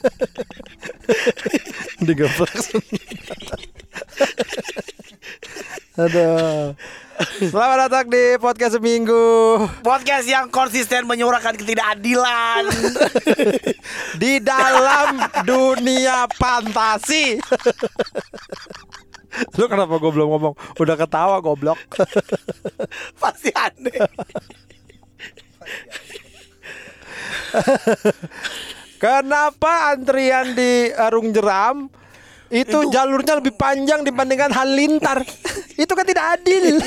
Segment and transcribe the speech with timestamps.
[2.06, 2.54] Digeprek
[6.00, 6.72] Aduh.
[7.20, 12.64] Selamat datang di podcast seminggu Podcast yang konsisten menyuarakan ketidakadilan
[14.22, 17.36] di dalam dunia fantasi.
[19.60, 20.56] Lu kenapa gue belum ngomong?
[20.80, 21.76] Udah ketawa goblok.
[23.20, 24.00] Pasti aneh
[29.00, 31.88] Kenapa antrian di Arung Jeram
[32.46, 35.24] itu, Itu- jalurnya lebih panjang dibandingkan Halilintar?
[35.82, 36.84] itu kan tidak adil.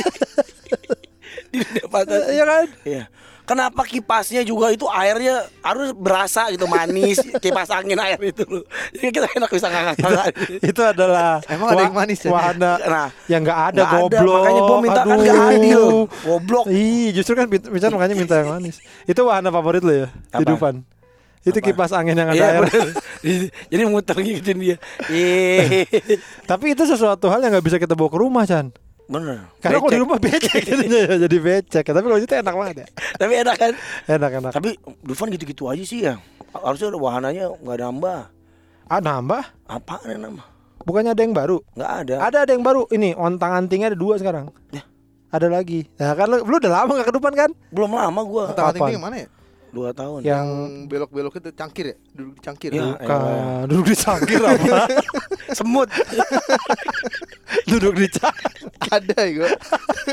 [1.49, 2.25] Di dunia fantasi.
[2.35, 2.65] Iya kan?
[2.83, 3.03] Iya.
[3.43, 8.63] Kenapa kipasnya juga itu airnya harus berasa gitu manis kipas angin air itu loh.
[8.95, 9.97] Jadi kita enak bisa ngangkat
[10.63, 12.31] itu adalah Emang ada yang manis ya?
[12.31, 15.83] wahana Nah, yang nggak ada ada, goblok makanya gua minta kan nggak adil.
[16.23, 16.65] Goblok.
[16.71, 20.39] ih justru kan bicara makanya minta yang manis itu wahana favorit lo ya Apa?
[20.39, 20.75] di Dufan
[21.43, 21.65] itu Apa?
[21.65, 22.63] kipas angin yang ada Iya, air.
[23.67, 24.77] Jadi muter ngikutin dia.
[25.09, 25.83] Iya.
[26.43, 28.71] tapi itu sesuatu hal yang nggak bisa kita bawa ke rumah Chan
[29.03, 29.51] Bener.
[29.57, 32.87] karena kalau di rumah becek jadinya ya, jadi becek tapi kalau itu enak banget ya
[33.19, 33.71] Tapi enak kan?
[34.07, 34.69] enak enak Tapi
[35.01, 36.15] Dufan gitu-gitu aja sih ya.
[36.53, 38.19] Harusnya ada wahananya nggak nambah.
[38.85, 40.45] ah nambah Apa yang nambah?
[40.81, 42.15] bukannya ada yang baru Nggak ada.
[42.21, 44.83] ada ada yang baru ini ontang antingnya ada dua sekarang Ya.
[45.29, 48.51] ada lagi nah kan lu, lu udah lama gak ke Dufan kan Belum lama gua.
[48.71, 49.27] Tinggi yang mana ya?
[49.73, 50.21] Dua tahun.
[50.21, 50.47] yang Yang
[50.85, 51.97] belok-belok itu cangkir ya?
[52.13, 52.69] Duduk di cangkir.
[52.77, 52.93] Ya.
[52.93, 53.19] Bukan,
[53.73, 54.85] duduk di cangkir apa?
[55.57, 55.89] Semut.
[57.73, 58.69] duduk di cangkir.
[58.93, 59.49] Ada ya gua.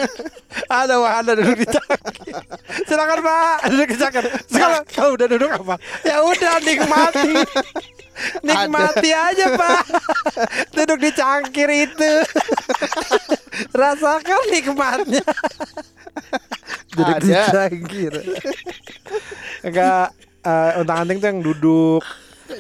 [0.81, 2.35] Ada wahana duduk di cangkir.
[2.89, 4.25] Silakan Pak, duduk di cangkir.
[4.49, 5.75] Sekarang kalau udah duduk apa?
[6.09, 7.33] Ya udah nikmati.
[8.41, 9.83] Nikmati aja Pak.
[10.73, 12.13] Duduk di cangkir itu.
[13.77, 15.25] Rasakan nikmatnya.
[16.97, 17.45] Duduk di Ada.
[17.53, 18.13] cangkir.
[19.61, 22.03] Enggak eh, untang anting tuh yang duduk.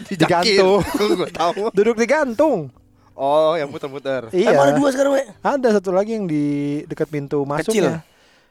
[0.06, 0.80] Digantung.
[1.18, 1.62] Gua tahu.
[1.70, 2.70] duduk digantung.
[3.12, 4.30] Oh, yang muter-muter.
[4.30, 4.54] Iya.
[4.54, 5.24] Emang ada dua sekarang, we?
[5.40, 6.44] Ada satu lagi yang di
[6.86, 8.00] dekat pintu masuknya.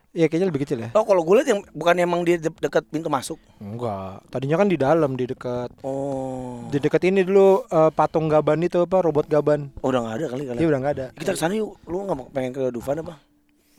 [0.10, 0.90] Iya kayaknya lebih kecil ya.
[0.92, 3.38] Oh, kalau gue lihat yang bukan emang dia de- dekat pintu masuk.
[3.58, 4.26] Enggak.
[4.28, 6.66] Tadinya kan di dalam di dekat Oh.
[6.68, 9.70] di dekat ini dulu eh, patung gaban itu apa robot gaban.
[9.80, 10.58] Oh, udah nggak ada kali kali.
[10.58, 11.06] Iya udah nggak ada.
[11.14, 11.78] Kita ke sana yuk.
[11.86, 13.22] Lu nggak mau- pengen ke Dufan apa?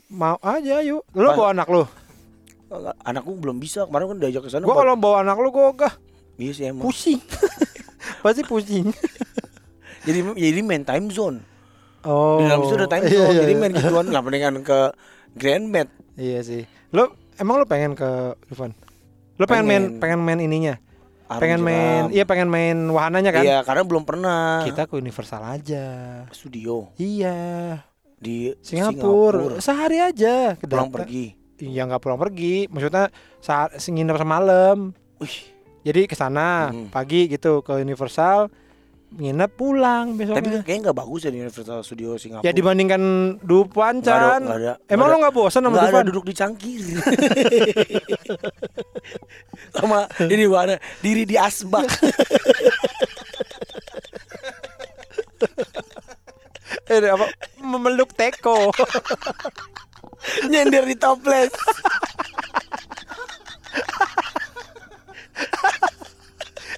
[0.07, 1.03] Mau aja yuk.
[1.11, 1.83] Lu bawa anak lu.
[3.01, 3.83] Anakku belum bisa.
[3.85, 4.63] Kemarin kan diajak ke sana.
[4.63, 5.93] Gua kalau bawa anak lu gua ogah
[6.35, 6.83] Iya sih emang.
[6.83, 7.19] pusing.
[8.23, 8.87] Pasti pusing.
[10.07, 11.45] Jadi jadi main time zone.
[12.01, 12.41] Oh.
[12.41, 13.29] Di dalam itu ada time Iya, zone.
[13.29, 13.61] iya, jadi iya.
[13.61, 14.79] main gituan nggak mendingan ke
[15.35, 15.89] Grand Mat.
[16.17, 16.65] Iya sih.
[16.89, 17.05] Lu
[17.35, 18.09] emang lu pengen ke
[18.47, 18.73] Dufan?
[19.37, 20.01] Lu pengen, main Pengen.
[20.01, 20.75] pengen main ininya?
[21.29, 22.09] Arung pengen main Jeram.
[22.11, 23.43] iya pengen main wahananya kan?
[23.45, 24.65] Iya, karena belum pernah.
[24.65, 25.85] Kita ke Universal aja.
[26.33, 27.37] studio Iya.
[28.17, 29.61] di Singapura.
[29.61, 30.57] Sehari aja.
[30.57, 31.37] Pulang pergi.
[31.61, 33.07] Iya nggak pulang pergi, maksudnya
[33.37, 34.77] saat nginep semalam.
[35.17, 35.37] Wih,
[35.81, 36.89] Jadi ke sana Hmm.
[36.89, 38.49] pagi gitu ke Universal,
[39.11, 40.61] nginep pulang tapi besoknya.
[40.61, 42.45] kayaknya nggak bagus ya di Universal Studio Singapura.
[42.45, 43.01] Ya dibandingkan
[43.39, 44.41] Dufan Nggak ada- Chan.
[44.41, 46.05] nggak ada- Emang nggak lo nggak bosan sama Nggak ada Dufan?
[46.07, 46.81] duduk di cangkir.
[49.71, 51.85] Sama ini mana diri di asbak.
[56.87, 57.23] Eh, apa?
[57.57, 58.67] Memeluk teko.
[60.49, 61.51] Nyender di toples.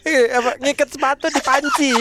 [0.03, 0.51] Eh, apa?
[0.59, 1.91] Ngikat sepatu di panci.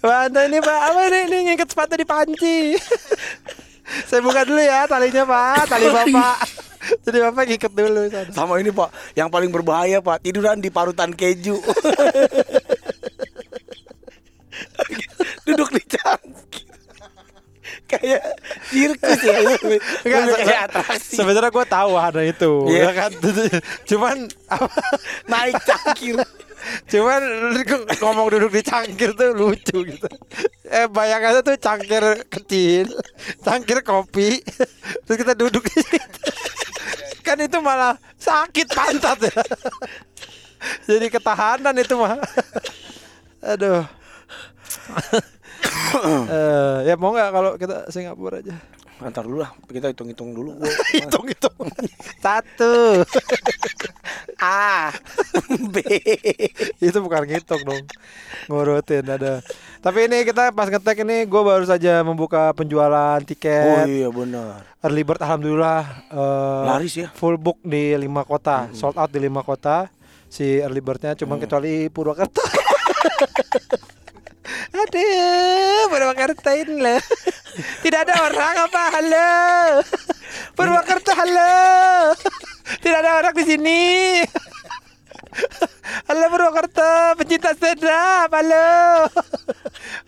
[0.00, 0.80] Mana ini pak?
[0.88, 1.20] Apa ini?
[1.26, 2.78] Ini ngikat sepatu di panci.
[4.06, 6.38] Saya buka dulu ya talinya pak, tali bapak.
[7.04, 8.32] Jadi bapak ngikat dulu sana.
[8.32, 11.60] Sama ini Pak, yang paling berbahaya Pak, tiduran di parutan keju.
[15.46, 16.69] Duduk di cangkir.
[17.90, 18.22] Kayak
[18.70, 19.34] sirkus ya.
[20.06, 21.14] Enggak, se- kayak atraksi.
[21.18, 22.82] Sebenarnya gue tahu ada itu, Iya.
[22.86, 23.10] ya kan.
[23.90, 24.80] Cuman apa?
[25.26, 26.16] Naik cangkir.
[26.92, 27.20] Cuman
[27.98, 30.08] ngomong duduk di cangkir tuh lucu gitu.
[30.68, 32.86] Eh bayangannya tuh cangkir kecil,
[33.40, 34.38] cangkir kopi,
[35.02, 36.20] terus kita duduk di situ.
[37.20, 39.40] Kan itu malah sakit pantat ya.
[40.84, 42.20] Jadi ketahanan itu mah.
[43.40, 43.88] Aduh.
[46.30, 48.54] Eh, ya mau nggak kalau kita Singapura aja?
[49.00, 50.54] Antar dulu lah, kita hitung-hitung dulu.
[50.54, 51.56] Gua- Hitung hitung.
[52.18, 53.00] Satu.
[54.40, 54.88] A,
[55.66, 55.76] B.
[56.78, 57.84] itu bukan ngitung dong
[58.46, 59.44] ngurutin ada
[59.78, 64.64] tapi ini kita pas ngetek ini gue baru saja membuka penjualan Oh tiket iya benar.
[64.80, 67.08] early bird alhamdulillah eh, Laris ya.
[67.12, 69.92] full book di lima kota sold out di lima kota
[70.26, 72.40] si early birdnya cuma kecuali Purwakarta
[74.70, 77.00] Aduh, Purwakarta ini lah.
[77.82, 78.82] Tidak ada orang apa?
[78.94, 79.28] Halo.
[80.54, 81.52] Purwakarta halo.
[82.78, 83.80] Tidak ada orang di sini.
[86.06, 88.66] Halo Purwokerto, pencinta up, halo.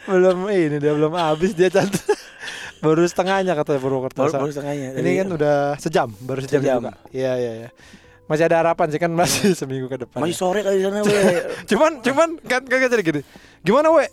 [0.06, 2.02] belum ini dia belum habis dia cantik.
[2.82, 4.18] Baru setengahnya kata Purwokerto.
[4.18, 4.98] Baru- baru setengahnya.
[4.98, 6.80] Ini kan udah sejam, baru sejam, Sejam.
[6.82, 6.94] dibuka.
[7.14, 7.68] Iya iya iya.
[8.26, 10.18] Masih ada harapan sih kan masih seminggu ke depan.
[10.22, 11.14] Masih sore kali sana, we.
[11.70, 13.20] cuman cuman kan kan jadi gini.
[13.62, 14.06] Gimana we?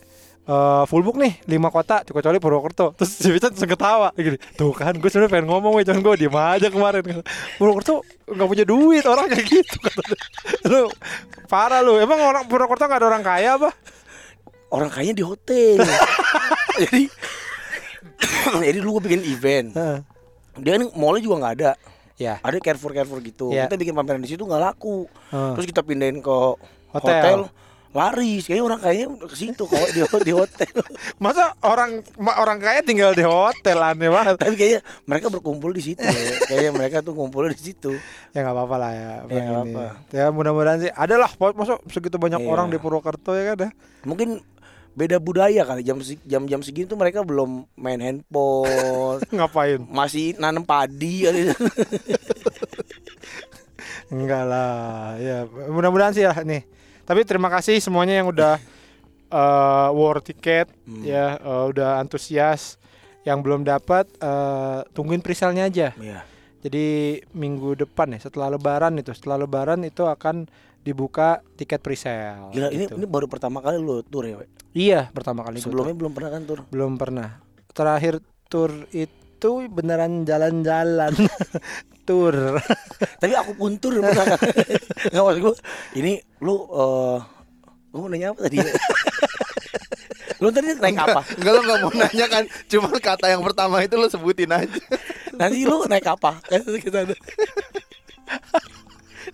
[0.50, 4.98] Eh, full book nih lima kota kecuali Purwokerto terus si Vincent ketawa gini tuh kan
[4.98, 7.06] gue sebenarnya pengen ngomong we cuman gue diem aja kemarin
[7.62, 10.02] Purwokerto nggak punya duit orang kayak gitu kata
[10.74, 10.90] lu
[11.46, 13.70] parah lu emang orang Purwokerto nggak ada orang kaya apa
[14.70, 15.82] Orang kayaknya di hotel.
[16.86, 17.10] jadi
[18.70, 19.74] jadi dulu gue bikin event.
[20.62, 21.72] Dia kan mallnya juga nggak ada.
[22.22, 23.50] ya Ada Carrefour Carrefour gitu.
[23.50, 23.66] Iya.
[23.66, 25.10] Kita bikin pameran di situ nggak laku.
[25.34, 25.54] Heeh.
[25.58, 26.38] Terus kita pindahin ke
[26.94, 26.94] Hotel.
[26.94, 27.40] hotel.
[27.90, 28.44] Laris.
[28.44, 30.74] Kayaknya orang kayaknya ke situ kok di, di hotel.
[31.24, 36.02] masa orang orang kaya tinggal di hotel aneh banget Tapi kayaknya mereka berkumpul di situ.
[36.02, 36.36] ya.
[36.46, 37.98] kayaknya mereka tuh ngumpul di situ.
[38.30, 39.84] ya nggak apa-apa lah ya Ya, apa.
[40.10, 42.48] ya mudah-mudahan sih ada lah masa segitu banyak Iya.
[42.48, 43.70] orang di Purwokerto ya kan ya
[44.02, 44.38] Mungkin
[44.92, 50.62] beda budaya kali jam se- jam-jam segini tuh mereka belum main handphone ngapain masih nanam
[50.62, 51.42] padi kali
[54.10, 56.66] Enggak lah, ya mudah-mudahan sih ya nih.
[57.10, 58.62] Tapi terima kasih semuanya yang udah
[59.30, 61.02] eh, war tiket, Hmm.
[61.02, 62.78] ya eh, udah antusias.
[63.26, 65.90] Yang belum dapat eh, tungguin presale-nya aja.
[65.98, 66.22] Iya.
[66.60, 66.86] Jadi
[67.32, 70.44] minggu depan ya, setelah Lebaran itu, setelah Lebaran itu akan
[70.80, 72.52] dibuka tiket presale.
[72.52, 72.96] Gila ini gitu.
[72.96, 74.46] ini baru pertama kali lu tur ya, we?
[74.72, 76.60] Iya, pertama kali Sebelumnya belum pernah kan tur.
[76.68, 77.30] belum pernah.
[77.72, 81.14] Terakhir tur itu beneran jalan-jalan.
[82.10, 82.34] tur.
[83.22, 84.40] Tapi aku pun tur pernah kan.
[85.14, 85.54] Nggak maksud gua
[85.94, 87.18] ini lu eh
[87.90, 88.58] gua mau nanya apa tadi?
[90.42, 91.22] lu tadi naik apa?
[91.38, 94.82] Enggak lo nggak mau nanya kan Cuma kata yang pertama itu lo sebutin aja
[95.36, 96.42] Nanti lu naik apa?
[96.42, 97.06] Kan kita.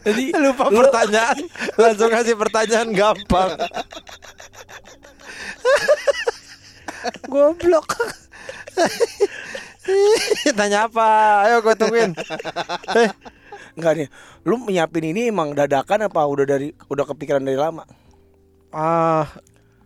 [0.04, 1.38] Jadi lupa lu- pertanyaan
[1.76, 3.58] langsung kasih pertanyaan gampang
[7.26, 7.90] goblok
[10.58, 11.08] tanya apa
[11.50, 12.12] ayo gue tungguin
[13.00, 13.12] Eh,
[13.76, 14.08] Enggak nih.
[14.48, 17.84] Lu nyiapin ini emang dadakan apa udah dari udah kepikiran dari lama?
[18.76, 19.24] ah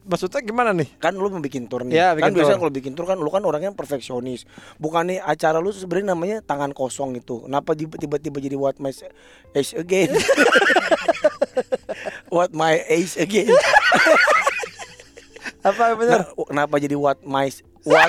[0.01, 1.94] maksudnya gimana nih Kan lu mau bikin tur nih.
[1.94, 4.46] Iya, kan biasanya kalau bikin tur kan lu kan orangnya perfeksionis.
[4.78, 7.46] Bukannya acara lu sebenarnya namanya tangan kosong itu.
[7.46, 8.90] Kenapa tiba-tiba jadi what my
[9.54, 10.10] age again?
[12.34, 13.50] what my age again?
[15.60, 17.51] apa bener Nah, kenapa jadi what my
[17.84, 18.07] what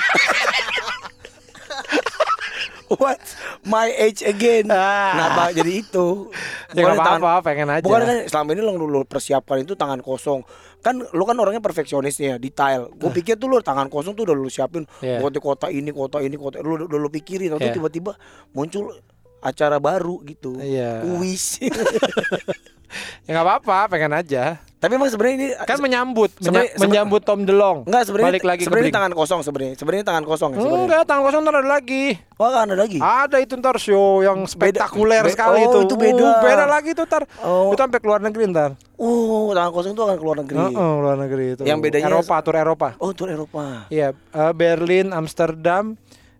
[3.01, 3.19] What
[3.63, 4.67] my age again?
[4.67, 5.15] Ah.
[5.15, 6.31] Kenapa jadi itu?
[6.71, 10.43] ya tangan- apa-apa pengen aja Bukan kan selama ini lo lu persiapkan itu tangan kosong.
[10.81, 12.89] Kan lu kan orangnya perfeksionis nih ya, detail.
[12.91, 16.19] Gue pikir tuh lu tangan kosong tuh udah lu siapin buat di kota ini, kota
[16.19, 17.53] ini, kota lu udah lu pikirin.
[17.53, 17.75] Tapi Iya.
[17.75, 18.17] tiba-tiba
[18.51, 18.91] muncul
[19.39, 20.57] acara baru gitu.
[20.57, 21.05] Iya.
[21.05, 21.59] Kuis.
[23.25, 27.45] ya nggak apa-apa pengen aja Tapi emang sebenarnya ini kan menyambut menya- Sebenarnya- menyambut Tom
[27.45, 29.73] DeLong enggak sebenarnya balik lagi sebenarnya tangan kosong sebenarnya.
[29.77, 30.81] Sebenarnya tangan kosong ya sebenarnya.
[30.81, 32.97] enggak tangan kosong ntar ada lagi Wah, kan ada lagi.
[32.97, 35.77] Ada itu ntar show yang spektakuler be- sekali oh, itu.
[35.85, 36.25] itu beda.
[36.25, 37.29] Uh, beda lagi itu ntar.
[37.39, 37.69] Oh.
[37.69, 38.73] Itu sampai keluar negeri ntar.
[38.97, 40.57] Oh, tangan kosong itu akan keluar negeri.
[40.57, 41.61] Heeh, luar negeri itu.
[41.61, 42.87] Yang bedanya- Eropa, tur Eropa.
[42.97, 43.85] Oh, tur Eropa.
[43.87, 45.93] Iya, eh, Berlin, Amsterdam,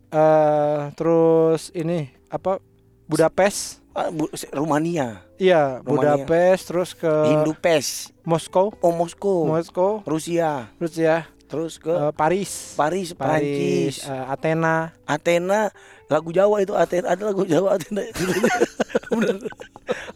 [0.09, 2.57] eh terus ini apa?
[3.05, 3.80] Budapest.
[3.91, 4.07] Ah,
[4.55, 6.23] Rumania, Iya, Rumania.
[6.23, 12.15] Budapest terus ke Hindu Pes, Moskow, oh Moskow, Moskow, Rusia, terus ya terus ke eh,
[12.15, 12.79] Paris.
[12.79, 14.95] Paris, Paris, Prancis, eh, Athena.
[15.03, 15.67] Athena,
[16.07, 18.07] lagu Jawa itu Athena, ada lagu Jawa Athena.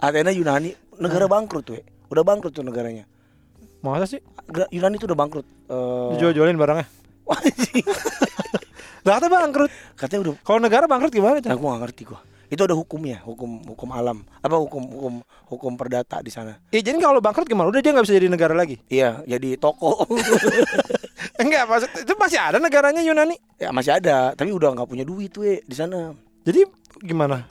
[0.05, 1.83] Athena Yunani, negara bangkrut tuh.
[2.07, 3.03] Udah bangkrut tuh negaranya.
[3.83, 4.23] Masa sih?
[4.71, 5.43] Yunani tuh udah bangkrut.
[5.67, 6.87] Eh, Dijual-jualin barangnya.
[7.27, 7.83] wah, anjing.
[9.03, 9.71] Lah kata bangkrut.
[9.99, 11.43] Katanya udah Kalau negara bangkrut gimana?
[11.43, 12.23] Gua gak ngerti gua.
[12.45, 14.21] Itu ada hukumnya, hukum hukum alam.
[14.39, 15.13] Apa hukum hukum
[15.47, 16.61] hukum perdata di sana.
[16.69, 17.67] Ya jadi kalau bangkrut gimana?
[17.67, 18.77] Udah dia nggak bisa jadi negara lagi.
[18.85, 20.05] Iya, jadi toko.
[21.41, 23.35] Enggak, maksud itu masih ada negaranya Yunani.
[23.55, 26.13] ya masih ada, tapi udah nggak punya duit tuh di sana.
[26.41, 26.63] Jadi
[27.01, 27.43] gimana?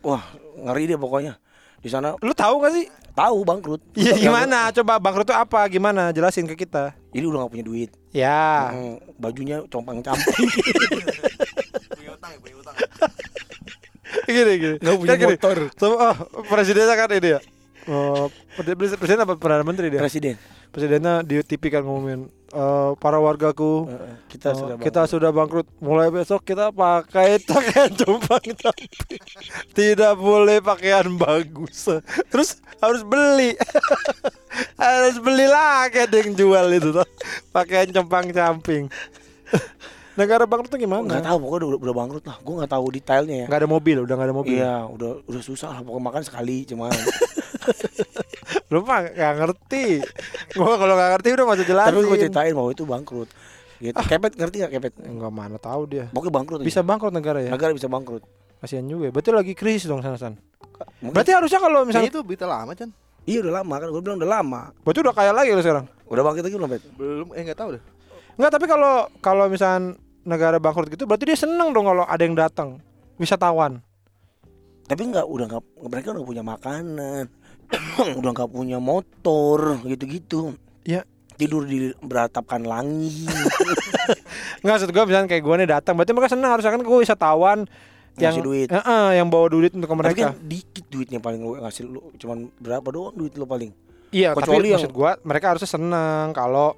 [0.00, 0.22] Wah,
[0.56, 1.36] ngeri deh pokoknya.
[1.76, 2.86] Di sana Lu tahu gak sih?
[3.12, 3.80] tahu bangkrut.
[3.94, 4.58] Iya Nggak- gimana?
[4.72, 5.60] Coba bangkrut itu apa?
[5.66, 6.02] Gimana?
[6.10, 6.92] Jelasin ke kita.
[7.12, 7.90] Jadi udah nggak punya duit.
[8.12, 8.70] Ya.
[8.72, 10.36] Hmm, bajunya compang-camping.
[14.30, 14.76] gini gini.
[14.78, 15.34] Nggak punya Kan gini.
[15.34, 15.56] motor.
[15.76, 17.40] So- oh, presidennya kan ini ya.
[17.86, 18.26] Oh,
[18.98, 20.02] presiden apa perdana menteri dia?
[20.02, 20.34] Presiden.
[20.74, 25.70] Presidennya di TV kan ngomongin eh, para wargaku Eh, kita oh, sudah kita sudah bangkrut.
[25.78, 29.22] Mulai besok kita pakai pakaian compang camping.
[29.70, 31.86] Tidak boleh pakaian bagus.
[32.26, 33.54] Terus harus beli.
[34.82, 37.06] harus beli lagi ada yang jual itu tuh.
[37.54, 38.90] Pakaian compang camping.
[40.16, 41.04] Negara bangkrut tuh gimana?
[41.04, 42.36] nggak tahu pokoknya udah, udah bangkrut lah.
[42.40, 43.46] Gue nggak tahu detailnya ya.
[43.46, 44.56] Nggak ada mobil, udah nggak ada mobil.
[44.56, 46.92] Iya, udah udah susah lah pokoknya makan sekali cuman.
[48.72, 50.02] Lu mah gak ngerti.
[50.54, 51.90] Gua kalau gak ngerti udah gak usah jelasin.
[51.92, 53.28] Tapi gue ceritain bahwa itu bangkrut.
[53.76, 53.94] Gitu.
[53.94, 54.92] Kepet ngerti gak kepet?
[55.04, 56.10] Enggak mana tahu dia.
[56.10, 56.58] Pokoknya bangkrut.
[56.58, 56.66] aja.
[56.66, 57.50] Bisa bangkrut negara ya.
[57.52, 58.26] Negara bisa bangkrut.
[58.58, 59.06] Kasihan juga.
[59.06, 59.12] ya.
[59.14, 60.34] Berarti lagi krisis dong sana san.
[60.98, 62.90] Mungkin- Berarti harusnya kalau misalnya itu berita lama Chan
[63.26, 64.70] iya udah lama kan gue bilang udah lama.
[64.86, 65.86] berarti udah kaya lagi lu sekarang.
[66.06, 66.82] Udah bangkit lagi belum, Pet?
[66.94, 67.82] belum eh nggak tahu deh
[68.36, 69.96] Enggak, tapi kalau kalau misalnya
[70.26, 72.82] negara bangkrut gitu berarti dia seneng dong kalau ada yang datang.
[73.16, 73.80] Wisatawan.
[74.84, 77.24] Tapi enggak udah enggak mereka udah punya makanan.
[78.18, 80.54] udah enggak punya motor gitu-gitu.
[80.82, 81.02] Iya.
[81.36, 83.28] Tidur di beratapkan langit.
[84.64, 87.58] Enggak maksud gua misalnya kayak gua nih datang berarti mereka seneng harusnya kan gua wisatawan
[88.16, 88.68] yang Ngasih duit.
[88.72, 90.32] Heeh, yang bawa duit untuk ke Tapi mereka.
[90.32, 93.68] kan dikit duitnya paling lu ngasih lu cuman berapa doang duit lu paling.
[94.08, 96.72] Iya, Kecuali tapi yang- maksud gua mereka harusnya seneng kalau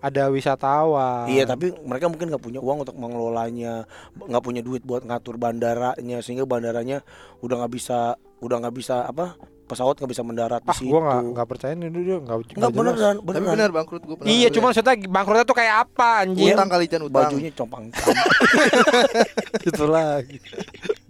[0.00, 1.28] ada wisatawan.
[1.28, 3.84] Iya tapi mereka mungkin nggak punya uang untuk mengelolanya,
[4.16, 7.04] nggak punya duit buat ngatur bandaranya sehingga bandaranya
[7.44, 9.36] udah nggak bisa udah nggak bisa apa
[9.70, 10.90] pesawat nggak bisa mendarat di ah, situ.
[10.90, 12.74] gua nggak nggak percaya nih dia nggak Nggak jelas.
[12.74, 16.50] beneran, tapi benar bangkrut gue Iya, cuma maksudnya bangkrutnya tuh kayak apa anjing?
[16.50, 17.84] utang kali utang Bajunya compang
[19.70, 20.38] Itu lagi.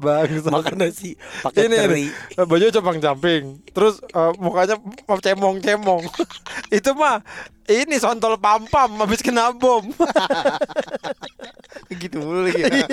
[0.00, 1.12] Bang, makan nasi
[1.45, 2.05] pakai Ini, teri.
[2.37, 3.45] baju compang camping.
[3.73, 4.76] Terus eh, mukanya
[5.07, 6.02] cemong-cemong.
[6.79, 7.21] Itu mah
[7.69, 9.85] ini sontol pam-pam habis kena bom.
[12.00, 12.87] gitu mulu lagi ya.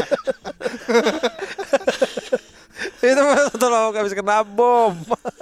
[2.97, 4.93] Itu mah sontol pam habis kena bom.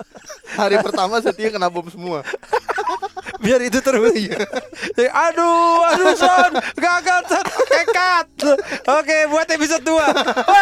[0.59, 2.23] hari pertama setia kena bom semua
[3.43, 4.15] Biar itu terus.
[4.95, 8.27] Ya, aduh, aduh son, gagal son, kekat.
[8.87, 9.91] Oke, buat episode 2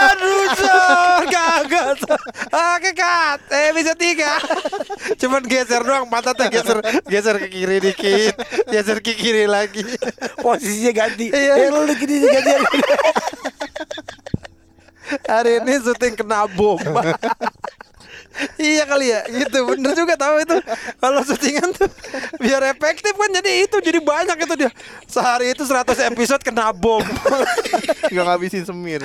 [0.09, 2.21] Aduh son, gagal son.
[2.49, 3.39] Oke, kat.
[3.69, 8.33] Episode 3 Cuman geser doang, pantatnya geser geser ke kiri dikit,
[8.73, 9.85] geser ke kiri lagi.
[10.41, 11.29] Posisinya ganti.
[11.29, 11.53] Iya.
[11.61, 12.53] Eh lu gini ganti.
[15.27, 16.79] Hari ini syuting kena bom.
[18.57, 20.57] iya kali ya, gitu bener juga tahu itu.
[20.97, 21.89] Kalau syutingan tuh
[22.41, 24.71] biar efektif kan jadi itu jadi banyak itu dia.
[25.05, 27.03] Sehari itu 100 episode kena bom.
[28.11, 29.03] nggak ngabisin semir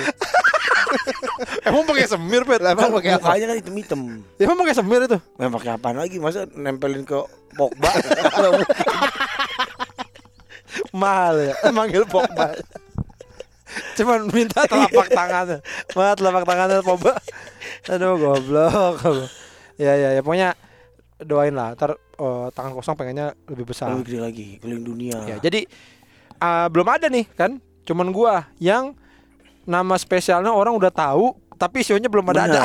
[1.67, 2.61] Emang pakai semir, Pet?
[2.61, 3.99] Emang pakai apa Mukanya kan hitam-hitam.
[4.41, 5.17] Emang pakai semir itu?
[5.37, 6.17] Memang pakai apa lagi?
[6.17, 7.19] Masa nempelin ke
[7.53, 7.89] Pogba?
[10.93, 12.57] Mahal ya, manggil Pogba.
[13.99, 15.59] Cuman minta telapak tangannya.
[15.93, 17.13] Mah telapak tangannya Pogba.
[17.91, 19.03] Aduh goblok.
[19.75, 20.55] Ya ya ya pokoknya
[21.23, 21.75] doain lah.
[21.75, 23.91] Ntar eh, tangan kosong pengennya lebih besar.
[23.91, 25.17] Lebih gede lagi, keliling dunia.
[25.27, 25.67] Ya, jadi
[26.39, 27.59] ah, belum ada nih kan?
[27.83, 28.95] Cuman gua yang
[29.67, 32.61] nama spesialnya orang udah tahu, tapi sionya belum ada ada.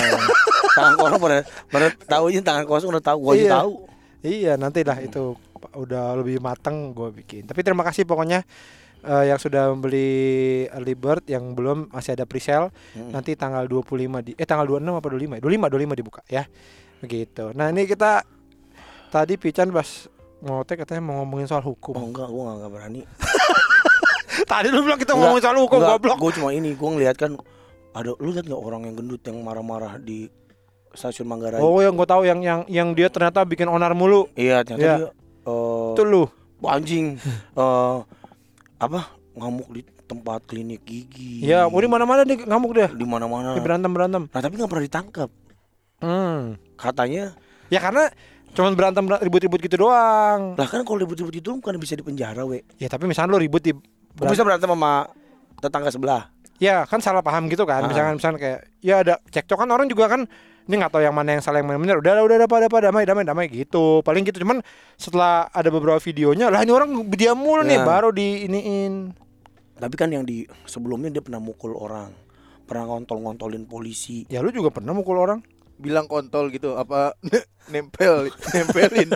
[0.75, 1.39] Tangan kosong pada
[1.71, 3.53] pada tahunya tangan kosong udah tahu, gua Iya.
[3.63, 3.73] tahu.
[4.25, 5.37] Iya, nanti lah itu
[5.77, 7.45] udah lebih mateng gue bikin.
[7.45, 8.41] Tapi terima kasih pokoknya
[9.05, 10.09] eh, yang sudah membeli
[10.69, 12.73] early bird yang belum masih ada pre-sale.
[12.93, 13.13] Mm.
[13.13, 13.85] Nanti tanggal 25
[14.21, 15.39] di eh tanggal 26 apa 25?
[15.39, 16.45] 25 25 dibuka ya.
[16.99, 17.53] Begitu.
[17.53, 18.25] Nah, ini kita
[19.09, 20.09] tadi Pican pas
[20.41, 21.95] mau tag katanya mau ngomongin soal Oh hukum.
[22.03, 23.03] enggak, gua enggak, enggak berani.
[24.45, 26.17] Tadi lu bilang kita Enggak, ngomongin soal hukum Enggak, goblok.
[26.19, 27.33] Gua cuma ini, gua ngeliat kan
[27.95, 30.27] ada lu lihat nggak orang yang gendut yang marah-marah di
[30.91, 31.63] stasiun Manggarai?
[31.63, 34.27] Oh, yang gue tahu yang yang yang dia ternyata bikin onar mulu.
[34.35, 34.97] Iya, ternyata Iya.
[34.99, 35.11] dia
[35.47, 36.25] eh, Itu lu.
[36.65, 37.21] anjing
[37.61, 37.97] eh
[38.77, 39.01] apa
[39.35, 41.43] ngamuk di tempat klinik gigi.
[41.43, 42.89] Ya, mau di mana-mana dia ngamuk dia.
[42.89, 43.53] di mana-mana.
[43.53, 44.23] Dia berantem-berantem.
[44.29, 45.31] Nah, tapi nggak pernah ditangkap.
[45.99, 46.61] Hmm.
[46.77, 47.33] Katanya,
[47.73, 48.13] Ya karena
[48.55, 50.55] cuman berantem ribut-ribut gitu doang.
[50.55, 52.63] lah kan kalau ribut-ribut itu bukan bisa di penjara, we.
[52.79, 53.73] Ya tapi misalnya lo ribut di
[54.15, 55.11] Gua bisa berantem sama
[55.59, 56.31] tetangga sebelah.
[56.63, 57.89] Ya kan salah paham gitu kan Ah.
[57.91, 60.31] Misalkan misalkan kayak Ya ada cekcok kan orang juga kan
[60.65, 62.67] Ini nggak tahu yang mana yang salah yang mana yang benar Udah udah udah pada
[62.73, 64.65] pada damai damai damai gitu Paling gitu cuman
[64.97, 67.85] setelah ada beberapa videonya Lah ini orang diam mulu nih Ya.
[67.85, 69.13] Baru di iniin
[69.77, 72.15] Tapi kan yang di sebelumnya dia pernah mukul orang.
[72.65, 74.25] Pernah ngontol-ngontolin polisi.
[74.31, 75.43] Ya lu juga pernah mukul orang
[75.75, 77.19] bilang kontol gitu apa
[77.73, 79.11] nempel nempelin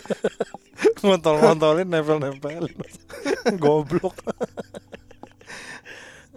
[1.06, 2.74] Ngontol-ngontolin nempel-nempelin
[3.62, 4.18] Goblok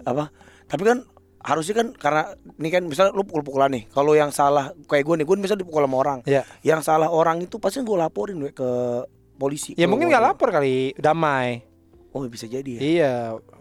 [0.06, 0.34] Apa?
[0.70, 0.98] Tapi kan
[1.42, 2.24] harusnya kan karena
[2.62, 3.84] ini kan misalnya lu pukul-pukulan nih.
[3.90, 6.20] Kalau yang salah kayak gue nih, gue misalnya dipukul sama orang.
[6.24, 8.70] Ya Yang salah orang itu pasti gue laporin we, ke
[9.36, 9.74] polisi.
[9.74, 11.66] Ya mungkin gua- nggak lapor kali Damai
[12.12, 12.82] Oh bisa jadi ya.
[12.84, 13.14] Iya,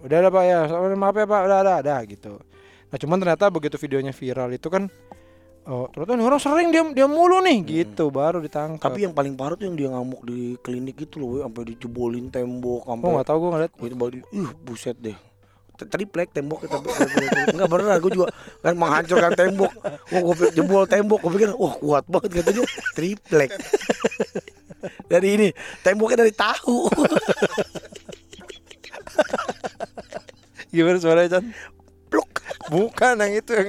[0.03, 0.59] udah ada pak ya,
[0.99, 2.35] maaf ya pak, udah ada, ada gitu.
[2.91, 4.91] Nah cuman ternyata begitu videonya viral itu kan,
[5.71, 8.91] oh ternyata ini orang sering dia dia mulu nih, gitu baru ditangkap.
[8.91, 12.27] Tapi yang paling parah tuh yang dia ngamuk di klinik itu loh, we, sampai dijebolin
[12.27, 13.73] tembok, oh sampai nggak tahu gue ngeliat.
[13.87, 15.15] itu balik, ih buset deh.
[15.81, 16.93] T- Tadi plek tembok tapi
[17.57, 18.29] enggak beneran gue juga
[18.61, 19.73] kan menghancurkan tembok.
[20.13, 23.51] Wah, gue jebol tembok, gue pikir wah kuat banget katanya triplek.
[25.09, 25.49] dari ini
[25.81, 26.93] temboknya dari tahu.
[30.69, 31.45] Gimana suaranya Chan?
[32.13, 32.31] Pluk.
[32.69, 33.69] Bukan yang itu yang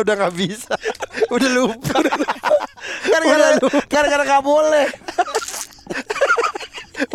[0.00, 0.74] udah nggak bisa,
[1.32, 1.96] udah lupa.
[3.08, 3.56] Gara-gara
[3.88, 4.86] gara-gara nggak boleh.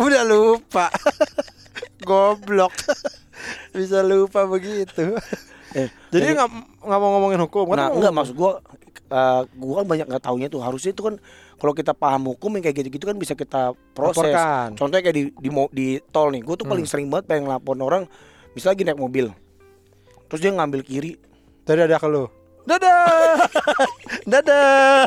[0.00, 0.90] Udah lupa.
[2.06, 2.70] Goblok.
[3.76, 5.18] Bisa lupa begitu.
[5.74, 6.48] Eh, Jadi nggak
[6.80, 7.76] nggak mau ngomongin hukum kan?
[7.76, 8.14] Nah, ngomong.
[8.14, 8.62] maksud gua
[8.96, 11.18] eh, gua kan banyak nggak taunya tuh harusnya itu kan
[11.56, 14.30] kalau kita paham hukum yang kayak gitu-gitu kan bisa kita proses.
[14.30, 14.78] Laporkan.
[14.78, 17.82] Contohnya kayak di di, mo- di tol nih, gua tuh paling sering banget pengen laporin
[17.82, 18.02] orang
[18.54, 19.26] misalnya lagi naik mobil.
[20.26, 21.12] Terus dia ngambil kiri.
[21.62, 22.30] Dari ada ke lu.
[22.62, 23.46] Dadah.
[24.32, 25.06] Dadah.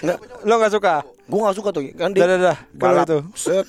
[0.00, 0.18] Nggak.
[0.42, 0.94] Lo nggak suka?
[1.26, 2.56] Gua nggak suka tuh kan dia Dadah dah.
[2.72, 3.18] Kalau balap itu.
[3.34, 3.66] set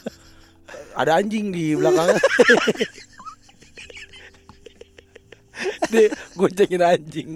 [0.96, 2.16] ada anjing di belakangnya.
[5.92, 7.30] dia goncengin anjing.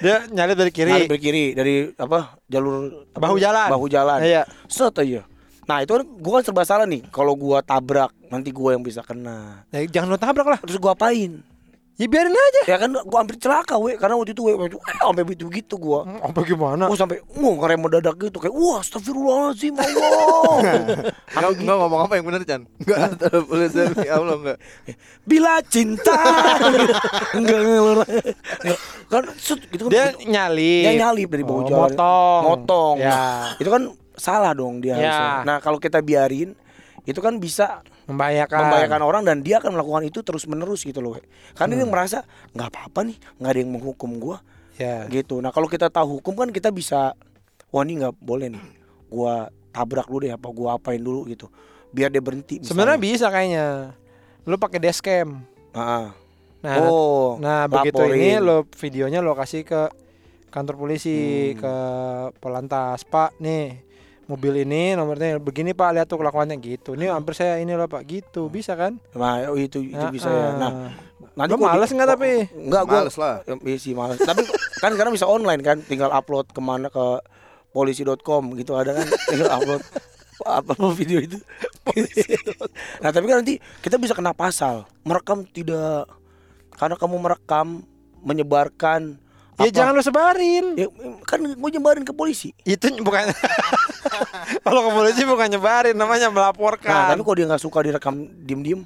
[0.00, 1.06] Dia nyalip dari kiri.
[1.06, 1.18] Kiri.
[1.20, 3.24] kiri dari apa jalur apa?
[3.24, 3.68] Bahu jalan.
[3.70, 4.18] Bahu jalan.
[4.20, 4.42] Iya.
[4.68, 5.24] Set aja.
[5.64, 7.08] Nah itu kan gua kan serba salah nih.
[7.08, 9.64] Kalau gua tabrak nanti gua yang bisa kena.
[9.72, 10.60] Ya, jangan lo tabrak lah.
[10.60, 11.40] Terus gua apain?
[11.94, 12.60] Ya biarin aja.
[12.66, 15.46] Ya kan gua hampir celaka we karena waktu itu we waktu itu, eh, sampai begitu
[15.46, 16.02] gitu gua.
[16.02, 16.90] Hmm, Apa gimana?
[16.90, 20.58] Gua sampai mau ngerem mendadak gitu kayak wah astagfirullahaladzim Allah.
[21.38, 22.66] Enggak enggak ngomong apa yang benar, Chan?
[22.82, 22.98] Enggak
[23.48, 24.58] boleh demi Allah enggak.
[25.22, 26.18] Bila cinta.
[27.38, 28.08] Enggak enggak.
[29.06, 29.92] Kan set, gitu kan.
[29.94, 30.82] Dia nyalip.
[30.82, 31.90] Dia nyalip dari bawah Oh, jalan.
[31.94, 32.42] Motong.
[32.42, 32.96] Motong.
[32.98, 33.54] Ya.
[33.54, 33.82] Itu kan
[34.14, 34.98] salah dong dia Ya.
[34.98, 35.30] harusnya.
[35.46, 36.58] Nah, kalau kita biarin
[37.04, 38.58] itu kan bisa Membahayakan.
[38.60, 41.16] membahayakan orang dan dia akan melakukan itu terus menerus gitu loh.
[41.52, 41.80] Karena Hmm.
[41.80, 42.18] dia merasa
[42.52, 44.38] nggak apa-apa nih, nggak ada yang menghukum gua
[44.74, 45.06] Ya.
[45.06, 45.38] gitu.
[45.38, 47.16] Nah, kalau kita tahu hukum kan kita bisa
[47.68, 48.64] wah ini nggak boleh nih.
[49.06, 51.48] Gua tabrak dulu deh apa gua apain dulu gitu.
[51.90, 52.60] Biar dia berhenti.
[52.60, 53.94] Sebenarnya bisa kayaknya.
[54.42, 55.40] Lu pakai dashcam.
[55.72, 56.12] Ah.
[56.60, 58.16] Nah, oh, nah begitu laporin.
[58.16, 59.84] ini lo videonya lo kasih ke
[60.48, 61.12] kantor polisi
[61.50, 61.60] Hmm.
[61.60, 61.74] ke
[62.38, 63.84] polantas Pak nih
[64.24, 65.90] mobil ini nomornya begini Pak.
[65.94, 66.56] Lihat tuh kelakuannya.
[66.58, 66.96] Gitu.
[66.96, 68.02] Ini hampir saya ini loh Pak.
[68.04, 68.48] Gitu.
[68.48, 68.96] Bisa kan?
[69.12, 70.48] Nah, oh, itu itu bisa ya.
[70.56, 70.72] Nah,
[71.34, 72.30] nanti Lo gua males nggak tapi?
[72.54, 73.34] Enggak, gua Males lah.
[73.44, 74.18] Ya, Iya sih males.
[74.18, 74.42] Tapi
[74.82, 77.20] kan sekarang bisa online kan, tinggal upload ke mana ke
[77.70, 79.82] polisi.com gitu ada kan, tinggal upload
[80.44, 81.38] apa video itu.
[83.02, 84.86] nah tapi kan nanti kita bisa kena pasal.
[85.02, 86.10] Merekam tidak?
[86.74, 87.86] Karena kamu merekam
[88.24, 89.20] menyebarkan
[89.60, 90.74] ya apa- jangan lo sebarin.
[90.74, 90.90] Ya,
[91.22, 92.50] kan gue nyebarin ke polisi.
[92.66, 93.30] Itu bukan
[94.64, 98.82] kalau ke polisi bukan nyebarin namanya nah melaporkan tapi kalau dia nggak suka direkam diem-diem.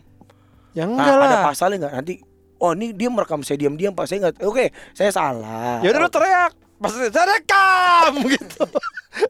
[0.73, 1.43] Ya nah, enggak ada lah.
[1.45, 1.95] pasalnya nggak?
[1.95, 2.15] Nanti
[2.57, 4.05] oh ini dia merekam saya diam-diam pak.
[4.05, 5.81] Saya nggak oke saya salah.
[5.81, 6.53] Ya udah lo teriak.
[6.79, 8.63] Pas saya rekam gitu.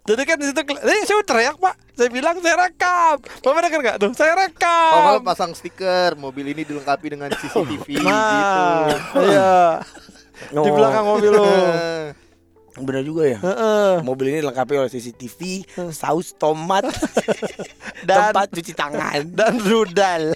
[0.04, 1.74] Jadi kan di situ eh saya teriak pak?
[1.94, 3.16] Saya bilang saya rekam.
[3.40, 3.96] Bapak dengar nggak?
[3.96, 9.20] Tuh saya Oh, rekam kalau pasang stiker mobil ini dilengkapi dengan CCTV nah gitu.
[9.24, 9.80] iya.
[10.38, 11.42] Di Oh, belakang mobil lo
[12.82, 13.38] benar juga ya?
[13.40, 14.02] Heeh.
[14.02, 16.84] Mobil ini dilengkapi oleh CCTV, saus tomat,
[18.08, 19.22] Dan- tempat cuci tangan.
[19.38, 20.34] dan rudal.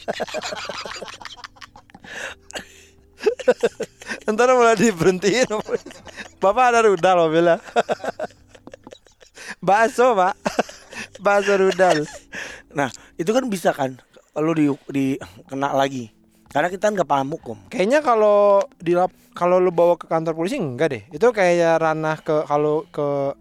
[4.31, 5.47] Ntar mulai diberhentiin.
[6.43, 7.57] Bapak ada rudal mobilnya?
[9.63, 10.35] Bakso pak.
[11.23, 12.03] Bakso rudal.
[12.75, 13.99] Nah, itu kan bisa kan?
[14.35, 15.07] Lu di, di
[15.47, 16.11] kena lagi.
[16.53, 17.57] Karena kita nggak paham hukum.
[17.73, 18.93] Kayaknya kalau di
[19.33, 21.03] kalau lu bawa ke kantor polisi enggak deh.
[21.09, 23.33] Itu kayak ranah ke kalau ke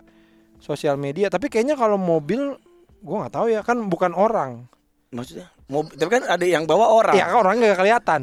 [0.63, 1.27] sosial media.
[1.27, 2.55] Tapi kayaknya kalau mobil
[3.03, 4.71] gua nggak tahu ya kan bukan orang.
[5.11, 7.15] Maksudnya, mobil, tapi kan ada yang bawa orang.
[7.19, 8.21] Iya kan orang nggak kelihatan.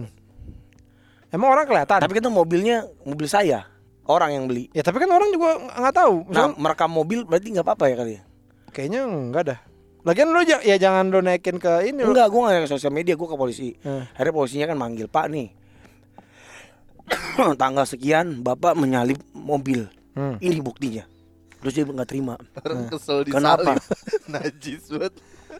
[1.28, 2.00] Emang orang kelihatan.
[2.00, 3.68] Tapi kita mobilnya mobil saya,
[4.08, 4.72] orang yang beli.
[4.72, 6.14] ya tapi kan orang juga nggak tahu.
[6.32, 8.22] Nah, Misal, merekam mobil berarti nggak apa-apa ya kali ya?
[8.72, 9.60] kayaknya enggak dah.
[10.06, 12.14] Lagian lu ya jangan lu naikin ke ini lu.
[12.14, 13.74] Enggak, gua nggak ke sosial media, gua ke polisi.
[13.82, 14.02] Eh.
[14.14, 15.48] Akhirnya polisinya kan manggil Pak nih.
[17.60, 19.90] Tanggal sekian Bapak menyalip mobil.
[20.14, 20.38] Hmm.
[20.38, 21.04] Ini buktinya.
[21.58, 22.38] Terus dia nggak terima.
[22.62, 23.74] Orang kesel di Kenapa?
[24.32, 25.14] Najis banget.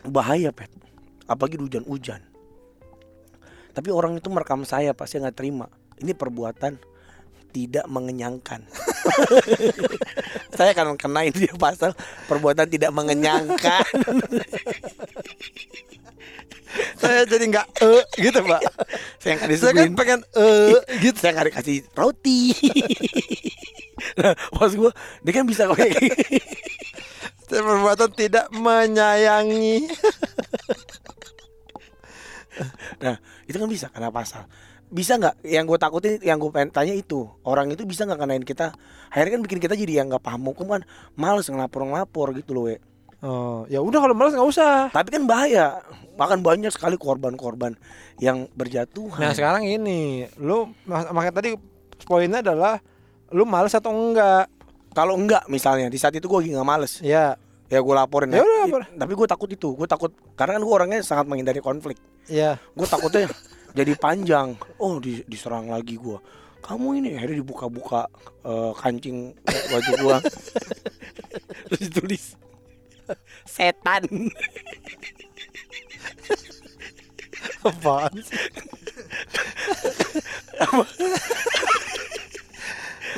[0.07, 0.71] bahaya pet
[1.29, 2.25] apalagi hujan-hujan
[3.77, 5.67] tapi orang itu merekam saya pasti nggak terima
[6.01, 6.81] ini perbuatan
[7.59, 8.63] tidak mengenyangkan
[10.57, 11.91] saya akan kenain dia pasal
[12.31, 13.83] perbuatan tidak mengenyangkan
[17.01, 18.61] Saya jadi nggak eh gitu, Pak.
[19.17, 22.53] saya nggak Saya kan pengen eh gitu saya nggak dikasih roti
[24.21, 24.93] nah, pas gua
[25.25, 25.97] dia kan bisa kayak.
[27.49, 29.89] Saya perbuatan tidak menyayangi.
[33.01, 33.17] Nah,
[33.49, 34.45] itu kan bisa kena pasal.
[34.89, 35.45] Bisa nggak?
[35.45, 38.73] Yang gue takutin, yang gue pengen tanya itu orang itu bisa nggak kenain kita?
[39.09, 42.65] Akhirnya kan bikin kita jadi yang nggak paham hukum kan, males ngelapor ngelapor gitu loh,
[42.67, 42.77] we.
[43.19, 44.89] Oh, ya udah kalau malas nggak usah.
[44.89, 45.83] Tapi kan bahaya,
[46.15, 47.75] bahkan banyak sekali korban-korban
[48.17, 49.19] yang berjatuhan.
[49.19, 51.51] Nah sekarang ini, lu mak- makanya tadi
[52.01, 52.79] poinnya adalah
[53.29, 54.49] lu males atau enggak?
[54.89, 58.31] kalau enggak misalnya di saat itu gue lagi nggak males, Ya, ya gue laporin.
[58.31, 58.83] Ya udah, i- lapor.
[58.89, 61.99] Tapi gue takut itu, gue takut karena kan gue orangnya sangat menghindari konflik.
[62.27, 62.59] ya.
[62.73, 63.31] Gue takutnya
[63.75, 64.57] jadi panjang.
[64.79, 66.19] Oh, di- diserang lagi gue.
[66.59, 68.11] Kamu ini akhirnya dibuka-buka
[68.45, 70.19] eh, kancing baju gua.
[71.71, 72.25] Terus ditulis
[73.47, 74.05] setan.
[77.65, 78.39] Apaan sih?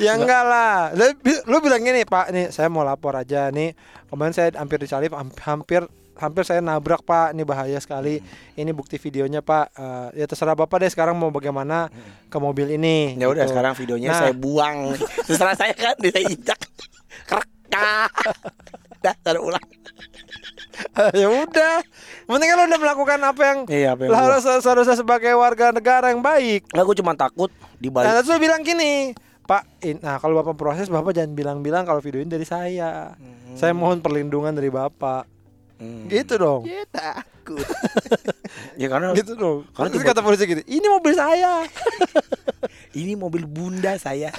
[0.01, 0.93] ya enggak lah.
[0.95, 3.73] Lu, bi- lu bilang gini, Pak, nih saya mau lapor aja nih.
[4.09, 5.85] Kemarin saya hampir disalip, ham- hampir
[6.21, 7.33] hampir saya nabrak, Pak.
[7.33, 8.21] Ini bahaya sekali.
[8.53, 9.65] Ini bukti videonya, Pak.
[9.73, 11.89] Eh, ya terserah Bapak deh sekarang mau bagaimana
[12.29, 13.17] ke mobil ini.
[13.17, 13.51] Ya udah gitu.
[13.51, 14.19] sekarang videonya Nah.
[14.21, 14.93] saya buang.
[15.27, 16.59] Terserah saya kan, saya injak.
[17.25, 18.07] Kerka.
[19.01, 19.65] Dah, taruh ulang.
[21.17, 21.81] ya udah.
[22.23, 26.13] Penting kan lu udah melakukan apa yang Iya, apa yang harus seharusnya sebagai warga negara
[26.13, 26.69] yang baik.
[26.69, 28.13] Nggak, gue cuma takut Nah, dibalik.
[28.15, 32.21] terus lu bilang gini, Pak, in- nah kalau Bapak proses Bapak jangan bilang-bilang kalau video
[32.21, 33.17] ini dari saya.
[33.51, 35.25] Saya mohon perlindungan dari Bapak.
[35.81, 36.05] Hmm.
[36.05, 36.61] Gitu dong.
[36.63, 37.65] Ya takut.
[38.77, 39.65] Ya karena Gitu dong.
[39.71, 41.65] Karena Terus tiba- kata polisi gitu, ini mobil saya.
[43.01, 44.29] ini mobil bunda saya.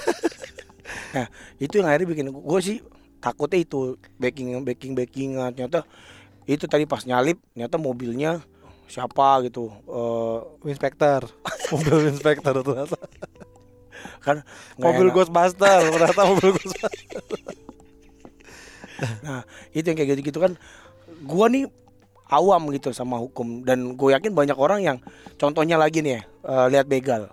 [1.15, 1.27] nah,
[1.57, 2.77] itu yang akhirnya bikin gue sih
[3.19, 3.79] takutnya itu
[4.15, 5.83] backing backing backingan ternyata
[6.43, 8.39] itu tadi pas nyalip ternyata mobilnya
[8.85, 11.27] siapa gitu Eh, Inspektor.
[11.69, 12.97] mobil inspektor ternyata.
[14.19, 14.43] kan
[14.75, 15.15] Mobil enak.
[15.17, 16.91] Ghostbuster, ternyata mobil Ghostbuster.
[19.21, 20.53] nah itu yang kayak gitu gitu kan
[21.23, 21.65] gua nih
[22.33, 23.61] awam gitu sama hukum.
[23.61, 24.97] Dan gue yakin banyak orang yang
[25.37, 27.29] contohnya lagi nih ya eh, lihat begal.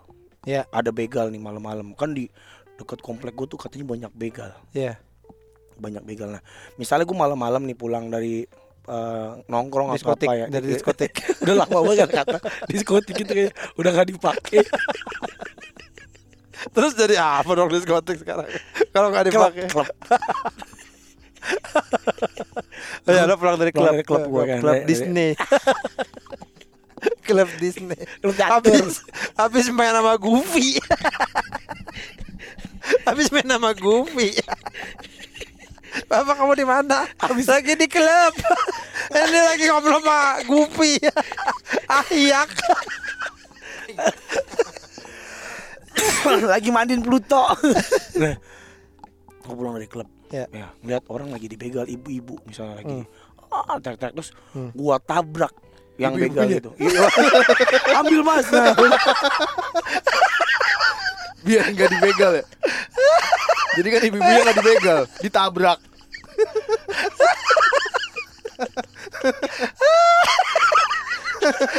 [0.48, 0.64] Iya.
[0.72, 1.92] ada begal nih malam-malam.
[1.96, 2.28] Kan di
[2.80, 4.52] dekat komplek gue tuh katanya banyak begal.
[4.76, 5.00] Iya.
[5.80, 6.28] banyak begal.
[6.36, 6.44] Nah
[6.76, 8.44] misalnya gue malam-malam nih pulang dari
[8.84, 10.46] eh, nongkrong Diskotik, apa ya.
[10.52, 11.12] Dari diskotik.
[11.44, 12.38] udah lama banget kata.
[12.68, 14.60] Diskotik gitu kayak udah gak dipakai.
[16.76, 18.44] Terus jadi apa dong diskotik sekarang?
[18.92, 19.64] Kalau nggak klub dipakai.
[19.72, 19.88] klub
[23.08, 24.60] Oh ya, lo pulang dari klub, dari klub gua kan.
[24.60, 25.30] klub Dari- Disney.
[27.28, 27.96] klub Disney.
[28.20, 28.36] Klub.
[28.36, 29.00] Habis
[29.34, 30.76] habis main sama Goofy.
[33.08, 34.36] habis main sama Goofy.
[36.06, 37.08] Bapak kamu di mana?
[37.16, 38.34] Habis lagi di klub.
[39.10, 41.00] Ini lagi ngobrol sama Goofy.
[41.88, 42.50] Ayak.
[46.46, 47.44] lagi mandiin Pluto
[48.16, 48.34] nah
[49.40, 50.46] gue pulang dari klub Ya.
[50.48, 53.50] ya ngeliat orang lagi dibegal ibu-ibu misalnya lagi Hmm.
[53.50, 54.70] ah teriak-teriak terus Hmm.
[54.72, 55.50] gua tabrak
[55.96, 56.62] yang begal Ibu-ibunya?
[56.62, 57.00] itu Iya.
[57.98, 58.72] ambil mas nah.
[61.40, 62.44] Biar nggak dibegal ya.
[63.74, 65.78] Jadi kan ibu-ibunya nggak dibegal, ditabrak.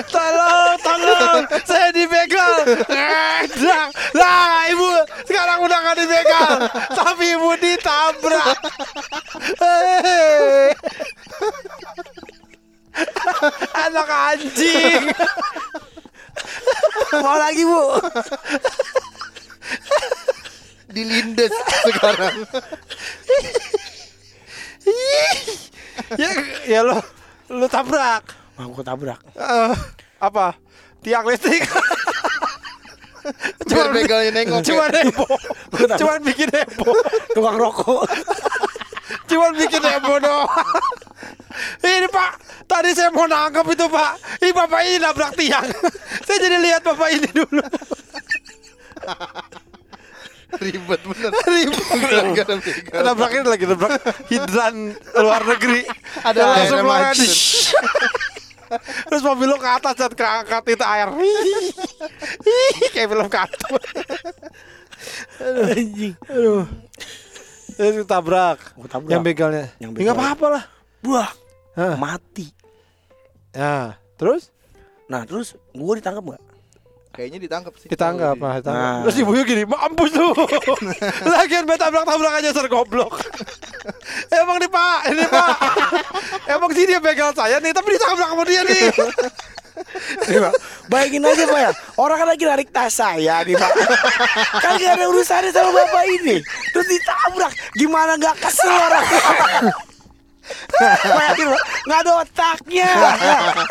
[0.09, 2.65] Tolong, tolong, saya dibegal.
[4.17, 5.20] Lah ibu, udah gak
[6.01, 6.51] dibegal,
[6.91, 8.57] tapi ibu ditabrak.
[13.77, 15.03] Anak anjing.
[17.21, 17.81] mau lagi bu
[20.91, 21.51] Dilindes
[21.87, 22.35] sekarang.
[26.19, 26.29] ya,
[26.67, 26.99] ya lo,
[27.47, 28.23] lo tabrak.
[28.59, 29.73] mau gua tabrak Eh,
[30.19, 30.59] apa?
[30.99, 31.63] Tiang listrik.
[33.69, 34.61] Biar begalnya nengok.
[34.67, 35.01] Cuma ya.
[35.87, 35.99] Heboh.
[35.99, 36.93] Cuman bikin heboh.
[37.35, 38.03] tukang rokok
[39.29, 40.51] Cuman bikin heboh doang.
[41.79, 42.31] Ini pak,
[42.63, 44.11] tadi saya mau nangkep itu pak.
[44.39, 45.67] Ini bapak ini nabrak tiang.
[46.25, 47.63] saya jadi lihat bapak ini dulu.
[50.51, 51.31] Ribet bener.
[52.91, 53.91] Nabrak ini lagi nabrak
[54.27, 54.75] hidran
[55.15, 55.87] luar negeri.
[56.21, 57.23] Ada langsung keluar mancur.
[57.23, 57.39] di-
[58.71, 61.07] Terus mobil lo ke atas dan keangkat itu air.
[62.91, 63.83] Kayak film kartun.
[65.41, 66.65] Anjing Aduh.
[67.71, 68.59] Terus tabrak.
[68.77, 69.09] Gua tabrak.
[69.09, 69.65] Yang begalnya.
[69.81, 70.13] Yang Ya, begal.
[70.13, 70.63] apa-apa lah.
[71.01, 71.29] buah
[71.73, 71.95] Hah.
[71.97, 72.53] mati
[73.51, 74.53] Ya, terus
[75.09, 76.43] nah terus gua ditangkap nggak
[77.11, 77.91] Kayaknya ditangkap sih.
[77.91, 78.87] ditangkap, Kalau nah, ditangkap.
[78.87, 78.99] Nah.
[79.03, 80.31] Terus ibunya gini, mampus lu.
[81.35, 83.19] Lagian main tabrak-tabrak aja ser goblok.
[84.39, 85.55] Emang nih Pak, ini Pak.
[86.55, 88.95] Emang sih dia begal saya nih, tapi ditabrak sama dia nih.
[90.27, 90.53] Iya, Pak.
[90.91, 93.71] Bayangin aja Pak ya Orang kan lagi narik tas saya nih Pak
[94.59, 96.43] Kan gak ada urusannya sama bapak ini
[96.75, 99.05] Terus ditabrak Gimana gak kesel orang
[101.07, 102.89] Bayangin Pak Gak ada otaknya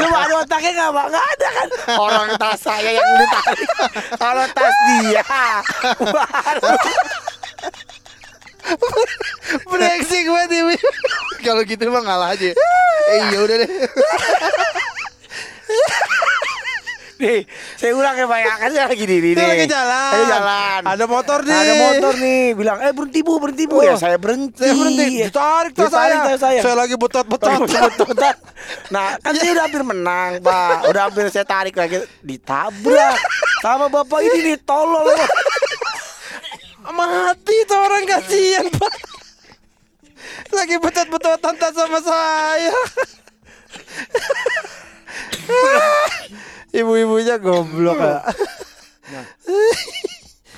[0.01, 1.69] Coba ada otaknya gak Pak Gak ada kan
[2.01, 3.69] Orang tas saya yang ditarik
[4.17, 5.23] Kalau tas dia
[6.01, 6.73] baru.
[9.67, 10.79] Brengsek banget.
[11.43, 12.55] Kalau gitu mah ngalah aja.
[13.11, 13.71] Eh iya udah deh.
[17.21, 17.45] Nih
[17.77, 20.11] Saya ulang ya Pak ya Kan saya lagi diri Dia nih lagi jalan.
[20.11, 21.61] Lagi jalan Ada motor nih.
[21.61, 23.85] Ada motor nih Bilang eh berhenti bu berhenti bu Oh.
[23.85, 26.37] Ya saya berhenti Saya berhenti, ditarik tas saya.
[26.41, 27.61] saya Saya lagi betot-betot.
[27.65, 28.37] Betot-betot.
[28.89, 33.17] Nah kan saya udah hampir menang pak Udah hampir saya tarik lagi Ditabrak
[33.61, 35.13] Sama bapak ini nih Tolol
[36.91, 38.95] Mati tuh orang kasihan Pak.
[40.51, 42.75] lagi betot-betotan tas sama saya.
[46.71, 48.21] Ibu-ibunya goblok ya.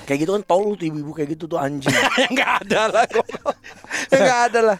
[0.03, 1.89] Kayak gitu kan tol tuh ibu-ibu kayak gitu tuh anjing.
[2.31, 3.05] Enggak ada lah.
[4.11, 4.77] Enggak ada lah.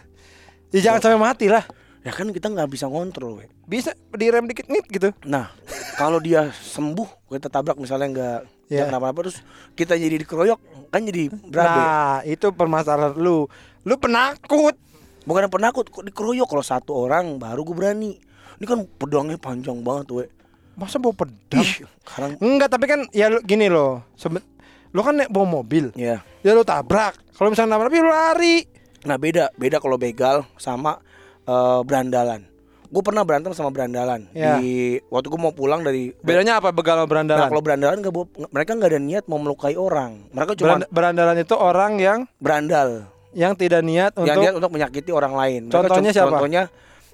[0.73, 1.63] Ya jangan sampai mati lah.
[2.03, 3.47] ya kan kita nggak bisa ngontrol, we.
[3.63, 5.15] Bisa direm dikit nit gitu.
[5.23, 5.55] Nah,
[5.95, 8.91] kalau dia sembuh, kita tabrak misalnya nggak yeah.
[8.91, 9.39] kenapa-napa terus
[9.71, 11.79] kita jadi dikeroyok, kan jadi berabe.
[11.79, 13.47] Nah, itu permasalahan lu.
[13.87, 14.75] Lu penakut.
[15.23, 18.19] Bukan penakut, kok dikeroyok kalau satu orang baru gue berani.
[18.59, 20.27] Ini kan pedangnya panjang banget, we.
[20.73, 21.59] Masa bawa pedang?
[21.59, 24.01] Ih, sekarang Enggak, tapi kan ya lu, gini loh.
[24.13, 24.41] Sebe-
[24.89, 25.93] lu kan naik bawa mobil.
[25.93, 26.25] ya.
[26.39, 27.13] Ya lu tabrak.
[27.31, 28.65] Kalau misalnya nabrak lu lari.
[29.03, 30.97] Nah, beda, beda kalau begal sama
[31.43, 32.47] eh, berandalan.
[32.87, 34.55] Gue pernah berantem sama berandalan Ya.
[34.55, 37.47] di waktu gue mau pulang dari Bedanya apa begal sama Nah, berandalan?
[37.47, 40.29] kalau berandalan nggak bawa- mereka nggak ada niat mau melukai orang.
[40.29, 42.89] Mereka cuma Beranda- berandalan itu orang yang berandal.
[43.33, 45.61] yang tidak niat yang untuk niat untuk menyakiti orang lain.
[45.65, 46.29] Mereka Contohnya siapa?
[46.31, 46.63] Contohnya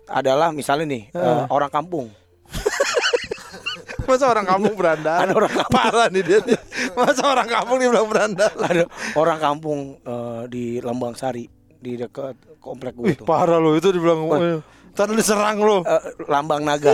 [0.05, 2.11] adalah misalnya nih eh, orang kampung.
[4.09, 5.21] Masa orang kampung berandalan?
[5.21, 5.75] Ada orang kampung.
[5.77, 6.39] Parah nih dia.
[6.41, 6.59] nih.
[6.97, 8.65] Masa orang kampung dibilang berandalan?
[8.65, 11.45] Ada orang kampung eh, di Lambang Sari
[11.79, 13.23] di dekat komplek gue Wih, tuh.
[13.23, 14.59] parah lo itu dibilang eh,
[14.97, 15.85] Ntar diserang lo.
[15.85, 16.91] Eh, lambang naga.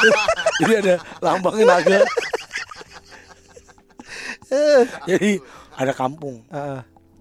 [0.60, 1.98] Jadi ada lambangnya naga.
[5.08, 5.38] Jadi
[5.78, 6.42] ada kampung.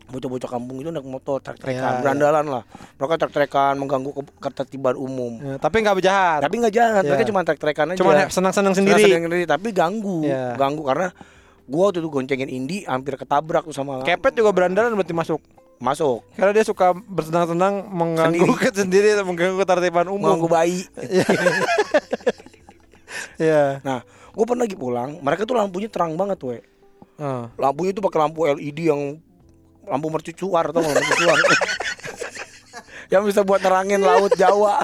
[0.08, 2.64] Bocah-bocah kampung itu naik motor trek-trekan, Ya, berandalan lah.
[2.96, 5.36] Mereka trek-trekan mengganggu ke- ketertiban umum.
[5.38, 6.40] Ya, tapi nggak berjahat.
[6.40, 7.28] Tapi nggak jahat, mereka Ya.
[7.28, 8.00] cuma trek-trekan aja.
[8.00, 9.04] Cuma senang-senang sendiri.
[9.04, 10.56] Sendiri, tapi ganggu, Ya.
[10.56, 11.12] ganggu karena
[11.64, 15.44] gua waktu itu goncengin Indi hampir ketabrak tuh sama Kepet juga berandalan berarti masuk.
[15.78, 16.24] masuk.
[16.34, 18.80] Karena dia suka bersenang-senang mengganggu Sendiri.
[18.82, 20.50] sendiri atau mengganggu ketertiban Mengganggu umum.
[20.50, 20.88] bayi.
[23.38, 23.82] Iya.
[23.82, 26.58] Nah, gua pernah lagi pulang, mereka tuh lampunya terang banget, we.
[27.18, 27.44] Heeh.
[27.56, 29.02] Lampunya itu pakai lampu LED yang
[29.88, 31.38] lampu mercusuar atau lampu mercusuar.
[33.14, 34.84] yang bisa buat nerangin laut Jawa.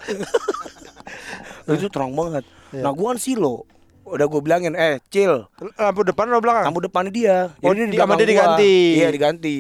[1.70, 2.44] itu terang banget.
[2.72, 2.82] Iya.
[2.84, 3.68] Nah, gua kan silo.
[4.04, 5.48] Udah gue bilangin, eh, chill.
[5.76, 6.64] Lampu depan atau belakang?
[6.68, 7.38] Lampu depannya dia.
[7.60, 8.76] Oh, Jadi di- sama dia diganti.
[9.00, 9.56] Iya, diganti.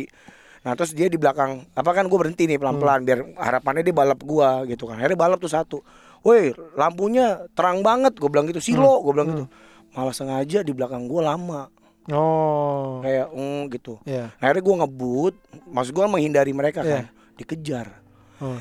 [0.64, 1.64] Nah, terus dia di belakang.
[1.72, 3.08] Apa kan gue berhenti nih pelan-pelan Hmm.
[3.08, 5.00] biar harapannya dia balap gua gitu kan.
[5.00, 5.78] Akhirnya balap tuh satu.
[6.24, 8.16] Woi, lampunya terang banget.
[8.16, 8.60] Gue bilang gitu.
[8.60, 9.02] Silo, Hmm.
[9.02, 9.46] gue bilang gitu.
[9.94, 11.72] Malah sengaja di belakang gua lama.
[12.12, 13.00] Oh.
[13.00, 13.94] Kayak mm, gitu.
[14.04, 14.36] Iya.
[14.36, 15.36] Nah, akhirnya gue ngebut,
[15.72, 16.92] maksud gue menghindari mereka Iya.
[16.92, 17.04] kan,
[17.38, 17.88] dikejar.
[18.44, 18.60] Oh.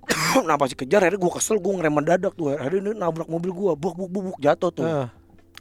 [0.48, 2.50] nah pas dikejar, akhirnya gue kesel, gue ngerem mendadak tuh.
[2.50, 4.86] Akhirnya dia nabrak mobil gue, buk buk buk buk jatuh tuh.
[4.86, 5.06] Heeh.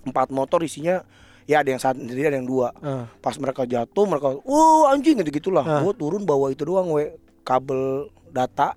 [0.02, 1.06] Empat motor isinya,
[1.46, 2.74] ya ada yang satu sendiri, ada yang dua.
[2.82, 3.06] Heeh.
[3.22, 5.62] Pas mereka jatuh, mereka, uh anjing gitu gitulah.
[5.62, 5.82] Ah.
[5.86, 7.14] Gue turun bawa itu doang, we
[7.46, 8.74] kabel data,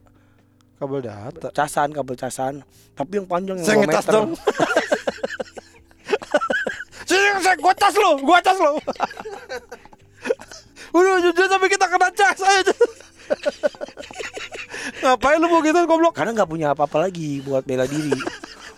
[0.77, 1.49] Kabel data.
[1.55, 2.67] casan, kabel casan.
[2.93, 4.03] Tapi yang panjang yang Saya meter.
[4.03, 4.35] dong.
[7.43, 8.79] Saya gua tas lo, gua tas lo.
[10.93, 12.73] Udah jujur sampai kita kena cas aja.
[15.03, 16.15] Ngapain lu mau gitu goblok?
[16.15, 18.13] Karena nggak punya apa-apa lagi buat bela diri.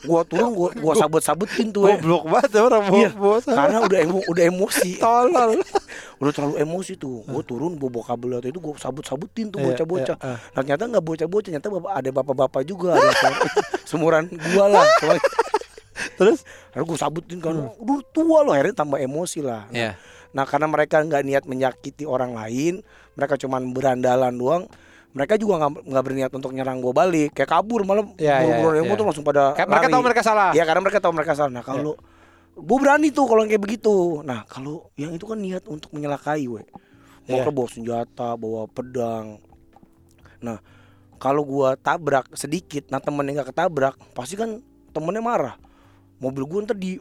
[0.05, 1.97] Gua turun, gua, gua sabut-sabutin tuh, we.
[1.97, 4.91] Goblok banget ya orang Iya, bawa karena udah emo, udah emosi.
[5.03, 5.61] tolol.
[6.23, 10.17] udah terlalu emosi tuh gue turun gue bawa kabel itu gue sabut-sabutin tuh Iya, bocah-bocah
[10.17, 13.51] nah, ternyata nggak bocah-bocah ternyata bapak, ada bapak-bapak juga ada se-
[13.85, 14.87] semuran gua lah
[16.19, 16.43] Terus?
[16.75, 19.91] akhirnya gue sabutin kan udah tua loh akhirnya tambah emosi lah nah, Iya.
[20.35, 22.83] nah karena mereka nggak niat menyakiti orang lain
[23.15, 24.63] mereka cuman berandalan doang
[25.15, 28.91] mereka juga nggak berniat untuk nyerang gue balik kayak kabur malah Iya, iya, buru-buru emo
[28.91, 28.99] iya.
[28.99, 30.51] tuh langsung pada Kayak mereka tahu mereka salah.
[30.51, 31.53] Iya karena mereka tahu mereka salah.
[31.55, 31.95] Nah kalau
[32.59, 33.95] gue berani tuh kalau kayak begitu.
[34.27, 36.67] Nah kalau yang itu kan niat untuk menyelakai, we.
[37.31, 37.55] Mereka Iya.
[37.55, 39.39] bawa senjata, bawa pedang.
[40.43, 40.59] Nah
[41.23, 45.55] kalau gua tabrak sedikit, nah temennya nggak ketabrak, pasti kan temennya marah.
[46.17, 46.97] Mobil gua ntar di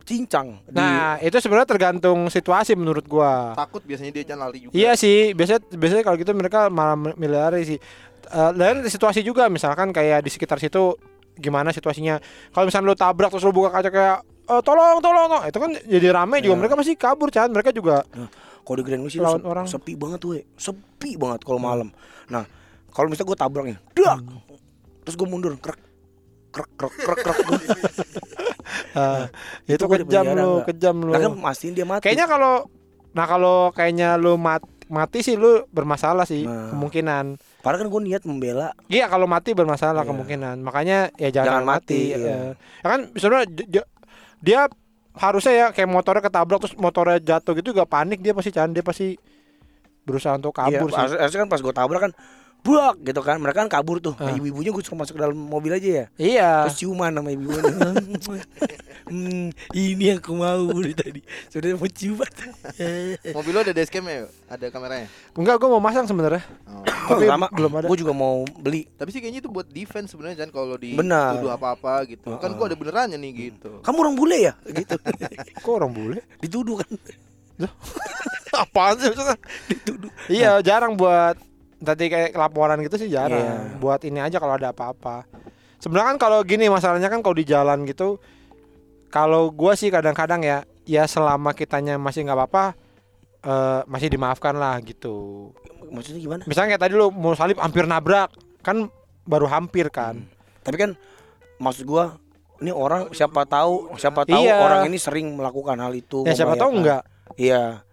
[0.00, 0.60] cincang.
[0.62, 3.54] Di, Nah, itu sebenarnya tergantung situasi menurut gua.
[3.54, 4.72] Takut biasanya dia jangan lari juga.
[4.72, 7.78] Iya sih, biasanya biasanya kalau gitu mereka malah milih lari sih.
[8.24, 10.96] Eh dan situasi juga misalkan kayak di sekitar situ
[11.34, 12.20] gimana situasinya.
[12.50, 15.42] Kalau misalnya lu tabrak terus lu buka kaca kayak eh, tolong tolong tolong.
[15.42, 16.60] itu kan jadi rame juga Ya.
[16.60, 18.04] mereka pasti kabur kan mereka juga
[18.60, 19.66] kalau di Grand Wisi Lawan se- orang.
[19.66, 21.88] sepi banget we, sepi banget kalau malam.
[22.28, 22.44] Nah
[22.88, 24.20] kalau misalnya gua tabrak nih, dak,
[25.02, 25.76] terus gua mundur, krek,
[26.54, 27.38] krek, krek, krek, krek.
[28.94, 29.24] eh,
[29.68, 31.10] itu, Itu kejam lu, kejam lu.
[31.10, 32.02] Nah kan mastiin dia mati.
[32.04, 32.54] Kayaknya kalau
[33.10, 36.70] nah kalau kayaknya lu mat, mati sih lu bermasalah sih Nah.
[36.70, 37.38] kemungkinan.
[37.58, 40.08] Padahal kan gue niat membela Iya kalau mati bermasalah Iya.
[40.08, 40.56] kemungkinan.
[40.60, 42.00] Makanya ya jangan, Jangan mati.
[42.00, 42.34] mati, iya.
[42.34, 42.52] eh.
[42.80, 43.46] Ya kan sebenarnya
[44.40, 44.60] dia
[45.14, 48.82] harusnya ya kayak motornya ketabrak terus motornya jatuh gitu juga panik dia pasti can dia
[48.82, 49.14] pasti
[50.02, 51.00] berusaha untuk kabur Iya, sih.
[51.00, 52.12] harus- harusnya kan pas gue tabrak kan
[52.64, 54.34] Buak gitu kan Mereka kan kabur tuh Nah, Ah.
[54.34, 56.50] Ibu-ibunya gue suruh masuk ke dalam mobil aja ya Iya.
[56.64, 57.68] Terus ciuman sama ibu-ibunya
[59.12, 61.20] hmm, Ini yang aku mau dari tadi
[61.52, 62.30] Sudah mau ciuman
[63.36, 64.24] Mobil lo ada dashcam ya?
[64.48, 65.06] Ada kameranya?
[65.36, 66.40] Enggak, gue mau masang sebenarnya.
[66.64, 66.82] Oh.
[67.14, 67.86] Tapi sama belum ada.
[67.90, 68.88] Gue juga mau beli.
[68.96, 71.36] Tapi sih kayaknya itu buat defense sebenarnya kan kalau di Benar.
[71.36, 72.32] tuduh apa-apa gitu.
[72.38, 73.82] Kan gua ada benerannya nih gitu.
[73.84, 74.52] Kamu orang bule ya?
[74.78, 74.96] Gitu.
[75.60, 76.18] Kok orang bule?
[76.40, 76.90] Dituduh kan.
[78.64, 79.36] Apaan sih maksudnya?
[79.66, 80.10] Dituduh.
[80.30, 81.36] Iya, jarang buat
[81.84, 83.38] tadi kayak laporan gitu sih jarang.
[83.38, 83.78] Iya.
[83.78, 85.28] Buat ini aja kalau ada apa-apa.
[85.78, 88.16] Sebenarnya kan kalau gini masalahnya kan kalau di jalan gitu
[89.12, 92.64] kalau gua sih kadang-kadang ya ya selama kitanya masih nggak apa-apa
[93.44, 95.52] eh, masih dimaafkan lah gitu.
[95.92, 96.42] Maksudnya gimana?
[96.48, 98.32] Misalnya kayak tadi lu mau salib hampir nabrak,
[98.64, 98.88] kan
[99.22, 100.24] baru hampir kan.
[100.64, 100.90] Tapi kan
[101.60, 102.16] maksud gua
[102.58, 104.58] ini orang siapa tahu siapa tahu Iya.
[104.58, 106.24] orang ini sering melakukan hal itu.
[106.24, 107.04] Ya siapa tahu enggak.
[107.36, 107.84] Iya.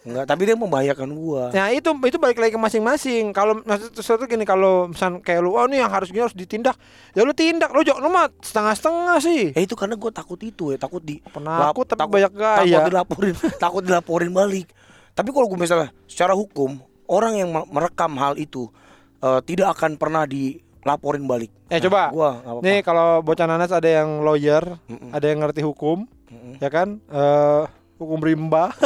[0.00, 1.52] Enggak, tapi dia membahayakan gua.
[1.52, 3.36] Nah itu itu balik lagi ke masing-masing.
[3.36, 6.72] Kalau maksud sesuatu gini kalau misal kayak lu, oh ini yang harus gini harus ditindak,
[7.12, 7.68] ya lu tindak.
[7.68, 9.52] Lu jok, lu mah setengah-setengah sih.
[9.52, 12.64] Eh itu karena gua takut itu ya, takut di Penakut tapi banyak gaya.
[12.64, 14.72] Takut dilaporin, takut dilaporin balik.
[15.12, 18.72] Tapi kalau gue misalnya secara hukum orang yang me- merekam hal itu
[19.20, 21.52] eh, tidak akan pernah dilaporin balik.
[21.68, 22.08] Eh, coba.
[22.08, 22.64] Gua nggak apa-apa.
[22.64, 25.12] Nih kalau bocah nanas ada yang lawyer, Mm-mm.
[25.12, 26.56] ada yang ngerti hukum, Mm-mm.
[26.56, 26.96] ya kan?
[27.04, 27.62] Eh
[28.00, 28.72] hukum rimba.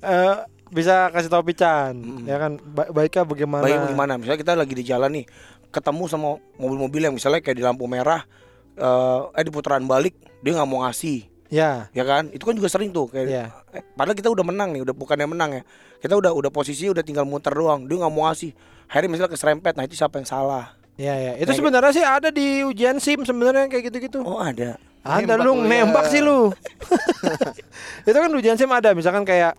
[0.00, 0.36] Eh,
[0.70, 2.24] bisa kasih tahu Pican, Mm-mm.
[2.24, 2.56] ya kan?
[2.62, 3.62] Ba- baiknya bagaimana?
[3.62, 4.12] Baik gimana?
[4.16, 5.26] Misalnya kita lagi di jalan nih,
[5.68, 8.22] ketemu sama mobil-mobil yang misalnya kayak di lampu merah,
[8.74, 12.30] eh, eh di putaran balik dia nggak mau ngasih, Ya, ya kan?
[12.30, 13.26] Itu kan juga sering tuh kayak.
[13.26, 13.44] Iya.
[13.74, 15.62] eh, padahal kita udah menang nih, udah bukan yang menang ya.
[15.98, 18.54] Kita udah udah posisi udah tinggal muter doang, dia nggak mau ngasih.
[18.86, 20.78] Akhirnya misalnya keserempet, nah itu siapa yang salah?
[20.94, 21.32] ya, ya.
[21.34, 24.22] Itu Nah, sebenarnya sih ada di ujian SIM sebenarnya kayak gitu-gitu.
[24.22, 24.78] Oh ada.
[25.00, 25.82] Ada Nembak lu lu ya.
[25.82, 26.52] nembak sih lu.
[28.06, 29.56] itu kan ujian SIM ada, misalkan kayak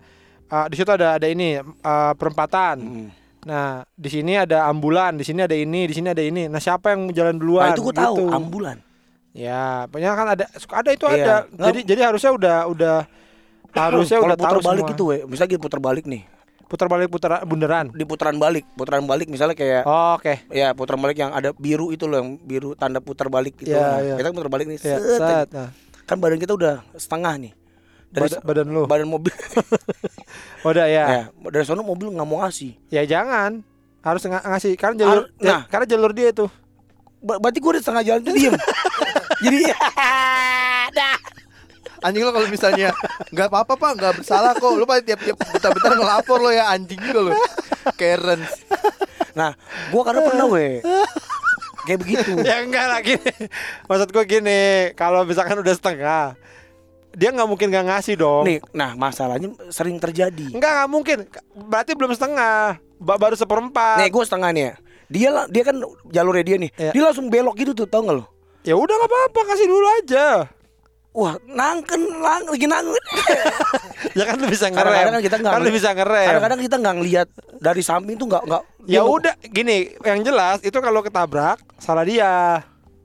[0.51, 2.77] uh, di situ ada ada ini uh, perempatan.
[2.77, 3.07] Mm.
[3.41, 6.45] Nah, di sini ada ambulan, di sini ada ini, di sini ada ini.
[6.45, 7.63] Nah, siapa yang jalan duluan?
[7.63, 8.29] Nah itu gue tahu, Gitu.
[8.29, 8.77] ambulan.
[9.31, 11.15] Ya, pokoknya kan ada ada itu Iya.
[11.15, 11.35] ada.
[11.47, 12.95] Nggak- Jadi jadi harusnya udah udah
[13.73, 14.93] harusnya udah tahu putar balik semua.
[14.93, 16.21] itu, we, misalnya kita putar balik nih,
[16.67, 17.87] putar balik putar bundaran.
[17.89, 20.43] di putaran balik, putaran balik misalnya kayak Oh, Oke.
[20.51, 23.71] ya putaran balik yang ada biru itu loh, yang biru tanda putar balik itu.
[23.71, 24.15] Iya, Nah, iya.
[24.19, 25.47] Kita putar balik nih, Ya, set, set.
[25.49, 25.69] Nah,
[26.03, 27.51] kan badan kita udah setengah nih.
[28.11, 28.83] Dari badan, badan lu.
[28.85, 29.31] badan mobil,
[30.67, 31.05] Udah ya.
[31.07, 32.75] ya, dari sana mobil nggak mau ngasih.
[32.91, 33.63] Ya jangan.
[34.01, 35.45] Harus ng- ngasih karena jalur nah.
[35.45, 36.51] ya, karena jalur dia itu.
[37.21, 38.53] Ber- berarti gue udah setengah jalan tuh diem.
[39.45, 39.57] Jadi
[40.97, 41.17] dah.
[42.01, 42.89] Anjing lo kalau misalnya
[43.29, 44.73] nggak apa-apa pak, nggak bersalah kok.
[44.73, 47.31] Lo paling tiap-tiap bentar-bentar ngelapor lo ya anjing juga lo.
[47.93, 48.41] Karen.
[49.31, 49.53] Nah,
[49.93, 50.81] gua karena pernah we
[51.81, 52.31] kayak begitu.
[52.41, 53.33] ya enggak lah gini.
[53.85, 56.33] Maksud gua gini, kalau misalkan udah setengah,
[57.11, 58.43] dia nggak mungkin nggak ngasih dong.
[58.47, 60.51] Nih, nah masalahnya sering terjadi.
[60.55, 61.17] Enggak nggak mungkin.
[61.67, 62.79] Berarti belum setengah.
[63.01, 63.99] Ba- baru seperempat.
[63.99, 64.73] Nih, gue setengah nih ya.
[65.11, 65.75] Dia dia kan
[66.07, 66.71] jalurnya dia nih.
[66.77, 66.91] Iya.
[66.95, 68.25] Dia langsung belok gitu tuh, tau gak lo?
[68.61, 70.47] Ya udah nggak apa-apa, kasih dulu aja.
[71.11, 73.03] Wah, nangken, lang, lagi nangken.
[74.11, 74.91] Ya kan lu bisa ngerem.
[74.91, 76.27] Kadang-kadang kan kita nggak kan bisa ngerem.
[76.27, 77.27] Kadang-kadang kita nggak ngelihat
[77.63, 78.63] dari samping tuh nggak nggak.
[78.91, 82.59] Ya udah, gini, yang jelas itu kalau ketabrak salah dia.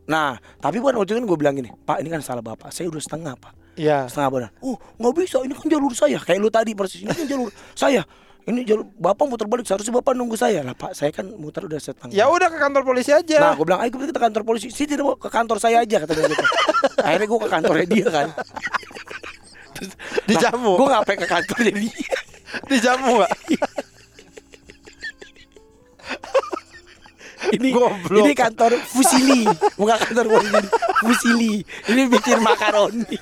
[0.07, 2.87] Nah, tapi bukan waktu itu kan gue bilang gini, Pak ini kan salah bapak, saya
[2.87, 4.09] udah setengah pak, Iya.
[4.09, 4.51] setengah badan.
[4.65, 6.19] Oh nggak bisa, ini kan jalur saya.
[6.21, 8.03] Kayak lu tadi persis ini kan jalur saya.
[8.47, 10.95] Ini jalur bapak muter balik, seharusnya bapak nunggu saya lah pak.
[10.95, 12.15] Saya kan muter udah setengah.
[12.15, 13.43] Ya udah ke kantor polisi aja.
[13.43, 14.71] Nah, gue bilang, ayo kita ke kantor polisi.
[14.71, 16.47] Sih tidak mau ke kantor saya aja katanya gitu.
[17.03, 18.29] Akhirnya gue ke kantornya dia kan.
[20.31, 20.73] Dijamu.
[20.79, 22.19] Gue ngapain ke kantornya dia.
[22.71, 23.33] Dijamu gak?
[27.47, 28.27] Ini Goblok.
[28.27, 29.47] ini kantor Fusili,
[29.79, 30.67] bukan kantor polisi.
[31.03, 31.55] Fusili.
[31.91, 33.19] Ini bikin makaroni.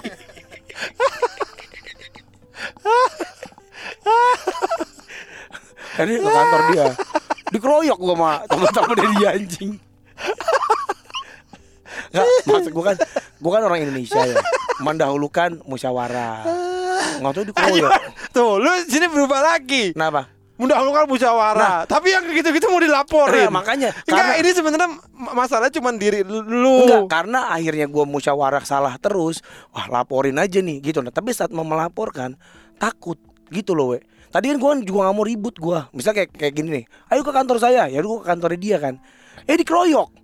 [5.95, 6.87] Ini ke kantor dia.
[7.55, 9.73] Dikeroyok gua sama teman-teman dia anjing.
[12.11, 12.97] Nggak, maksud gua kan
[13.39, 14.43] gua kan orang Indonesia ya.
[14.83, 16.43] Mendahulukan musyawarah.
[17.23, 17.91] Nggak tahu dikeroyok.
[18.35, 19.95] Tuh, lu sini berubah lagi.
[19.95, 20.27] Kenapa?
[20.55, 21.83] Mendahulukan musyawarah.
[21.85, 23.51] Tapi yang gitu-gitu mau dilaporin.
[23.51, 26.87] Nah, makanya, Enggak, karena- ini sebenarnya ma- masalah cuma diri lu.
[26.87, 29.43] Enggak, karena akhirnya gua musyawarah salah terus.
[29.75, 31.03] Wah, laporin aja nih gitu.
[31.03, 32.39] Nah, tapi saat mau melaporkan
[32.79, 33.19] takut
[33.51, 34.01] gitu loh, we.
[34.31, 35.91] Tadi kan gua juga nggak mau ribut gua.
[35.91, 36.85] Misal kayak kayak gini nih.
[37.11, 37.91] Ayo ke kantor saya.
[37.91, 39.03] Ya gua ke kantornya dia kan.
[39.47, 40.24] Eh dikeroyok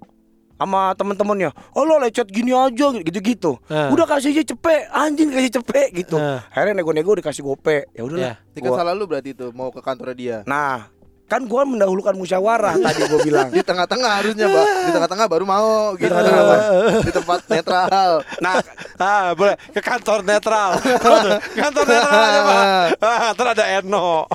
[0.61, 1.57] sama temen-temennya.
[1.73, 3.57] Oh lo lecet gini aja gitu-gitu.
[3.65, 3.89] Nah.
[3.89, 6.21] Udah kasih aja cepet, anjing kasih cepet gitu.
[6.21, 6.45] Nah.
[6.53, 7.89] Akhirnya nego-nego dikasih gope.
[7.91, 8.37] Ya udahlah.
[8.37, 8.53] Ya.
[8.53, 10.37] Tingkat Gua- salah lu berarti itu mau ke kantornya dia.
[10.45, 10.93] Nah,
[11.25, 13.49] kan gua mendahulukan musyawarah tadi gua bilang.
[13.49, 14.67] Di tengah-tengah harusnya, Mbak.
[14.69, 16.13] Di tengah-tengah baru mau gitu.
[16.13, 16.61] tengah-tengah, Pak.
[17.01, 18.11] Di tempat netral.
[18.39, 18.55] Nah,
[19.01, 20.77] Ah, boleh ke kantor netral.
[21.65, 22.63] kantor netral aja, Pak.
[23.01, 24.29] Ah, terus ada Eno.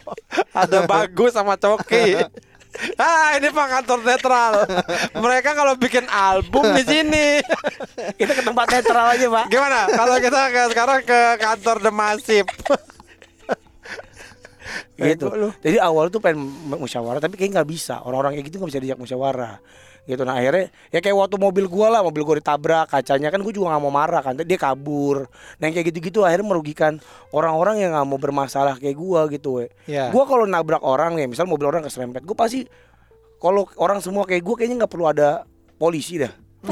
[0.49, 2.17] Ada Bagus sama Coki.
[2.99, 4.53] Ah, ini Pak kantor netral.
[5.15, 7.39] Mereka kalau bikin album di sini.
[8.19, 9.45] kita ke tempat netral aja, Pak.
[9.47, 9.79] Gimana?
[9.91, 12.49] Kalau kita ke, sekarang ke kantor The Massive.
[14.95, 15.27] gitu.
[15.63, 18.03] Jadi awal tuh pengen musyawarah tapi kayak nggak bisa.
[18.03, 19.59] Orang-orang kayak gitu nggak bisa diajak musyawarah.
[20.05, 23.53] Gitu nah akhirnya ya kayak waktu mobil gua lah, mobil gua ditabrak kacanya kan gua
[23.53, 24.37] juga nggak mau marah kan.
[24.37, 25.25] Dia kabur.
[25.57, 27.01] Nah yang kayak gitu-gitu akhirnya merugikan
[27.33, 29.65] orang-orang yang nggak mau bermasalah kayak gua gitu we.
[29.89, 30.13] Ya.
[30.13, 32.69] Gua kalau nabrak orang nih, misal mobil orang keserempet, gua pasti
[33.41, 35.43] kalau orang semua kayak gua kayaknya nggak perlu ada
[35.81, 36.31] polisi dah.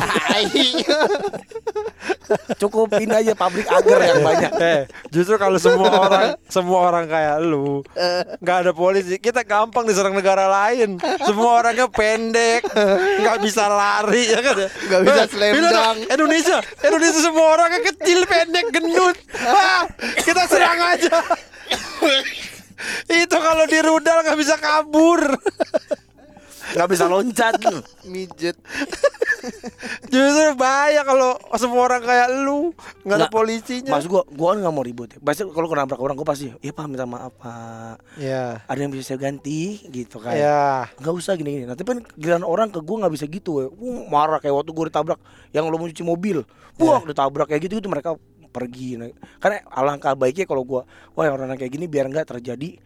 [2.57, 4.51] Cukupin aja pabrik agar yang banyak.
[4.57, 7.81] Eh, justru kalau semua orang semua orang kayak lu
[8.39, 10.95] nggak ada polisi, kita gampang diserang negara lain.
[11.23, 12.63] Semua orangnya pendek,
[13.19, 14.55] nggak bisa lari ya kan?
[14.61, 15.97] Nggak bisa Eh, dunk.
[16.07, 19.15] Indonesia, Indonesia semua orangnya kecil, pendek, gendut.
[19.43, 19.83] Ah,
[20.19, 21.15] kita serang aja.
[23.23, 25.21] Itu kalau di rudal nggak bisa kabur.
[26.71, 27.53] Nggak bisa loncat
[28.11, 28.55] Mijet.
[30.07, 32.71] Justru bahaya kalau semua orang kayak lu
[33.03, 33.91] nggak ada polisinya.
[33.91, 35.19] Mas gua gua kan nggak mau ribut ya.
[35.19, 37.95] Pasti kalau kenabrak orang gua pasti ya Pak minta maaf Pak.
[38.15, 40.35] Ya, Ada yang bisa saya ganti gitu kan.
[40.37, 40.87] ya.
[40.95, 41.67] Nggak usah gini-gini.
[41.67, 43.67] Nanti kan giliran orang ke gua nggak bisa gitu ya.
[43.67, 45.19] Uh, marah kayak waktu gua ditabrak
[45.51, 46.47] yang lo mau cuci mobil.
[46.79, 48.15] Wah, ditabrak kayak gitu itu mereka
[48.53, 48.95] pergi.
[48.95, 49.09] Nah,
[49.41, 50.81] Karena alangkah baiknya kalau gua
[51.17, 52.79] wah orang kayak gini biar nggak terjadi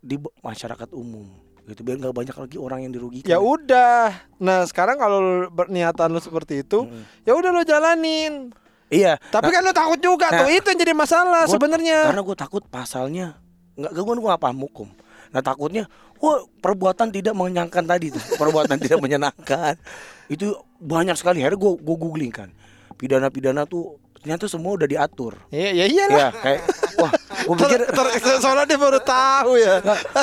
[0.00, 1.28] di masyarakat umum
[1.70, 4.10] gitu biar nggak banyak lagi orang yang dirugikan Ya udah.
[4.36, 7.02] Nah, sekarang kalau berniatan lu seperti itu, Mm.
[7.22, 8.50] ya udah lu jalanin.
[8.90, 10.48] iya Tapi Nah, kan lu takut juga nah, tuh.
[10.50, 12.10] Itu yang jadi masalah sebenarnya.
[12.10, 13.38] karena gue takut pasalnya
[13.78, 14.88] nggak gue nggak paham hukum
[15.30, 15.86] nah takutnya
[16.18, 19.78] wah perbuatan tidak menyenangkan tadi tuh perbuatan tidak menyenangkan
[20.26, 22.50] itu banyak sekali akhirnya gue gue googling kan
[22.98, 26.16] pidana pidana tuh ternyata semua udah diatur Iya, ya iyalah.
[26.16, 26.60] ya kayak
[26.96, 28.06] wah Ter, pikir ter,
[28.36, 29.80] soalnya dia baru tahu ya.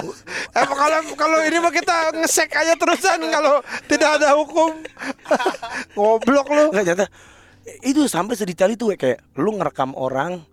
[0.57, 3.57] eh, kalau kalau ini mah kita ngesek aja terusan kalau
[3.89, 4.85] tidak ada hukum.
[5.97, 6.63] Goblok lu.
[6.69, 7.05] nggak ternyata
[7.81, 10.45] itu sampai sedetail itu ya, kayak lu ngerekam orang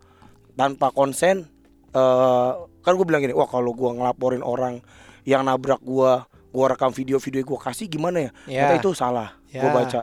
[0.55, 1.47] tanpa konsen
[1.90, 4.82] eh kan gue bilang gini wah kalau gue ngelaporin orang
[5.22, 6.12] yang nabrak gue
[6.51, 8.61] gue rekam video-video gue kasih gimana ya Ya.
[8.66, 9.70] Ternyata itu salah gue Ya.
[9.70, 10.01] baca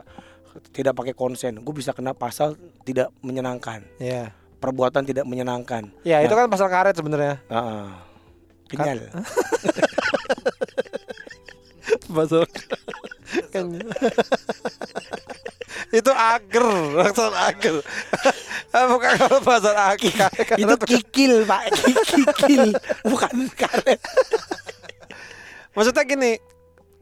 [0.70, 4.32] tidak pakai konsen gue bisa kena pasal tidak menyenangkan Ya.
[4.58, 7.40] perbuatan tidak menyenangkan Ya, itu Nah, kan pasal karet sebenarnya.
[7.44, 7.86] heeh.
[8.68, 8.98] kenyal
[12.08, 12.44] Pasal
[13.52, 13.64] kan.
[15.92, 16.66] itu ager,
[16.98, 17.76] pasal ager.
[18.72, 20.32] Ah, Bukan kalau pasal ager.
[20.56, 21.68] itu kikil pak
[22.08, 22.72] kikil
[23.04, 24.00] bukan karet
[25.72, 26.40] Maksudnya gini,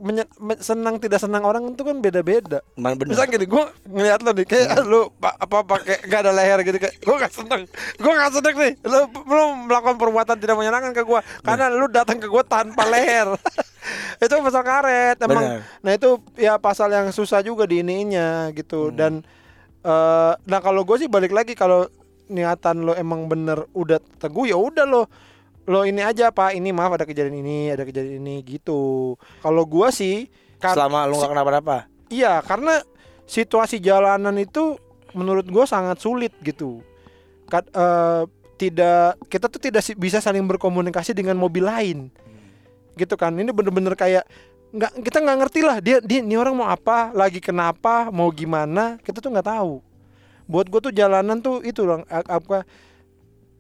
[0.01, 2.65] menye- men- senang tidak senang orang itu kan beda-beda.
[2.75, 3.13] Man, bener.
[3.13, 4.87] Misal gini, gue ngeliat lo nih kayak Hmm.
[4.87, 7.63] lu pa- apa pakai nggak ada leher gitu kayak gue gak seneng,
[7.95, 8.73] gue gak seneng nih.
[8.83, 13.29] Lu belum melakukan perbuatan tidak menyenangkan ke gue karena lu datang ke gue tanpa leher.
[14.21, 15.37] itu pasal karet emang.
[15.39, 15.61] Benar.
[15.81, 18.97] Nah itu ya pasal yang susah juga di ininya gitu Hmm.
[18.97, 19.13] dan
[19.81, 21.89] eh nah kalau gue sih balik lagi kalau
[22.27, 25.09] niatan lo emang bener udah teguh ya udah lo
[25.65, 29.93] lo ini aja pak ini maaf ada kejadian ini ada kejadian ini gitu kalau gua
[29.93, 30.29] sih
[30.77, 31.79] selama lu nggak kenapa-napa
[32.11, 32.83] Iya, karena
[33.23, 34.75] situasi jalanan itu
[35.15, 36.83] menurut gue sangat sulit gitu.
[37.47, 38.27] Kat- eh,
[38.59, 42.11] tidak kita tuh tidak bisa saling berkomunikasi dengan mobil lain,
[42.99, 43.31] gitu kan?
[43.31, 44.27] Ini bener-bener kayak
[44.75, 48.99] nggak kita nggak ngerti lah dia dia ini orang mau apa, lagi kenapa, mau gimana,
[49.07, 49.79] kita tuh nggak tahu.
[50.51, 52.67] Buat gue tuh jalanan tuh itu loh, apa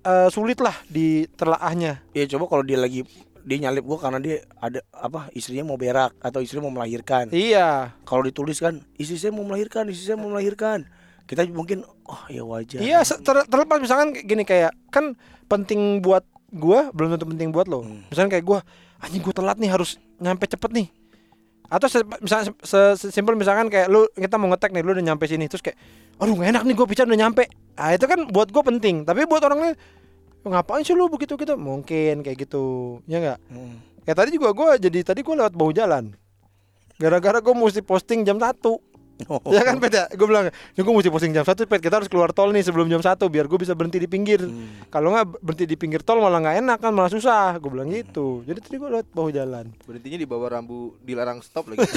[0.02, 2.00] eh, sulit lah di telaahnya.
[2.10, 3.04] ya coba kalau dia lagi
[3.40, 7.96] dia nyalip gua karena dia ada apa istrinya mau berak atau istrinya mau melahirkan Iya,
[8.04, 10.84] kalau ditulis kan istri saya mau melahirkan istri saya mau melahirkan
[11.24, 15.16] kita mungkin oh ya wajar Iya, ter- terlepas misalkan gini kayak kan
[15.48, 16.20] penting buat
[16.52, 17.80] gua belum tentu penting buat lo.
[17.80, 18.04] Hmm.
[18.10, 18.60] Misalkan kayak gua
[18.98, 20.86] anjing gua telat nih harus nyampe cepet nih.
[21.70, 25.06] Atau se- misalnya se- se- simpel misalkan kayak lu kita mau ngetek nih lu udah
[25.06, 25.78] nyampe sini terus kayak
[26.18, 27.46] aduh gak enak nih gua bicara udah nyampe.
[27.80, 29.74] Ah itu kan buat gua penting, tapi buat orang lain
[30.44, 31.56] ngapain sih lu begitu gitu?
[31.56, 33.00] Mungkin kayak gitu.
[33.08, 33.38] Ya nggak?
[33.48, 33.76] Hmm.
[34.04, 36.12] kayak tadi juga gua jadi tadi gua lewat bahu jalan.
[37.00, 38.84] Gara-gara gua mesti posting jam satu.
[39.28, 39.40] Oh.
[39.52, 40.08] Ya kan Pet ya?
[40.16, 41.80] Gue bilang Ini gue mesti posting jam 1 Pet.
[41.82, 44.40] Kita harus keluar tol nih sebelum jam 1 Biar gue bisa berhenti di pinggir.
[44.40, 44.88] Hmm.
[44.88, 47.60] Kalau nggak berhenti di pinggir tol malah nggak enak kan Malah susah.
[47.60, 48.40] Gue bilang gitu.
[48.48, 49.68] Jadi tadi gue lewat bawah jalan.
[49.84, 51.84] Berhentinya di bawah rambu dilarang stop lagi.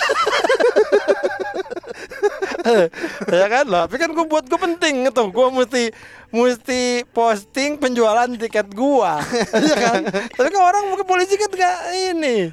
[3.27, 5.83] Ya kan lah Tapi kan gue buat gue penting gitu Gue mesti
[6.29, 9.19] Mesti posting penjualan tiket gua
[9.69, 12.49] Ya kan Tapi kan orang mungkin polisi kan gak ini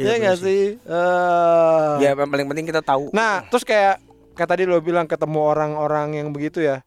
[0.00, 0.46] Ya Iya, nggak polisi.
[0.46, 4.00] sih Eh, ya yang paling penting kita tahu Nah, terus kayak
[4.32, 6.80] kayak tadi lo bilang ketemu orang-orang yang begitu ya.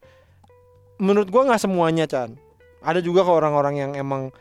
[0.97, 2.34] Menurut gua nggak semuanya, Chan.
[2.82, 4.34] Ada juga kok orang-orang yang emang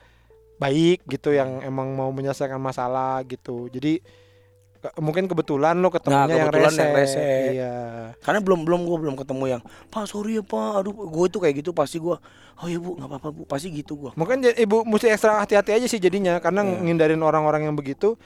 [0.56, 3.68] baik gitu yang emang mau menyelesaikan masalah gitu.
[3.68, 4.06] Jadi Ke-
[4.98, 6.82] Mungkin kebetulan lo ketemunya yang, kebetulan rese.
[6.82, 7.22] yang rese.
[7.54, 7.74] Iya.
[8.18, 11.54] Karena belum belum gue belum ketemu yang Pak sorry ya Pak Aduh gue itu kayak
[11.62, 12.18] gitu pasti gue
[12.58, 15.86] Oh ya Bu nggak apa-apa Bu Pasti gitu gue Mungkin ibu mesti ekstra hati-hati aja
[15.86, 16.82] sih jadinya karena Iya.
[16.82, 18.18] ngindarin orang-orang yang begitu.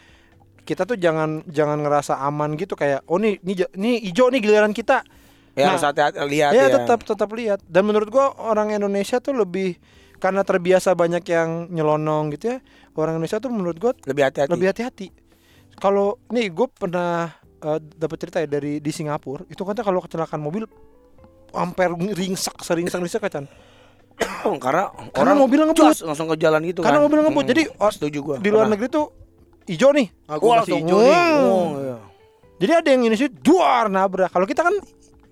[0.65, 4.73] Kita tuh jangan jangan ngerasa aman gitu kayak oh nih nih nih hijau nih giliran
[4.73, 5.05] kita.
[5.53, 7.61] Ya Nah, harus hati-hati lihat ya ya tetap tetap lihat.
[7.69, 9.77] Dan menurut gua orang Indonesia tuh lebih
[10.17, 12.59] karena terbiasa banyak yang nyelonong gitu ya.
[12.97, 15.26] Orang Indonesia tuh menurut gua Lebih hati-hati lebih hati-hati.
[15.77, 17.29] Kalau nih gue pernah
[17.61, 20.65] eh, dapat cerita ya dari di Singapura itu katanya kalau kecelakaan mobil
[21.53, 23.45] hampir ringsek seringsek ringsek kan.
[24.65, 26.09] Karena Karena orang mobilnya ngebut.
[26.09, 27.45] langsung ke jalan gitu Karena kan mobilnya ngebut.
[27.45, 29.07] Mm, Jadi oh, Setuju gue di luar negeri tuh
[29.69, 30.09] hijau nih.
[30.41, 31.17] Gua Wah masih hijau nih.
[31.45, 31.97] Oh, iya.
[32.57, 34.33] Jadi ada yang ini sih duar nabrak.
[34.33, 34.75] Kalau kita kan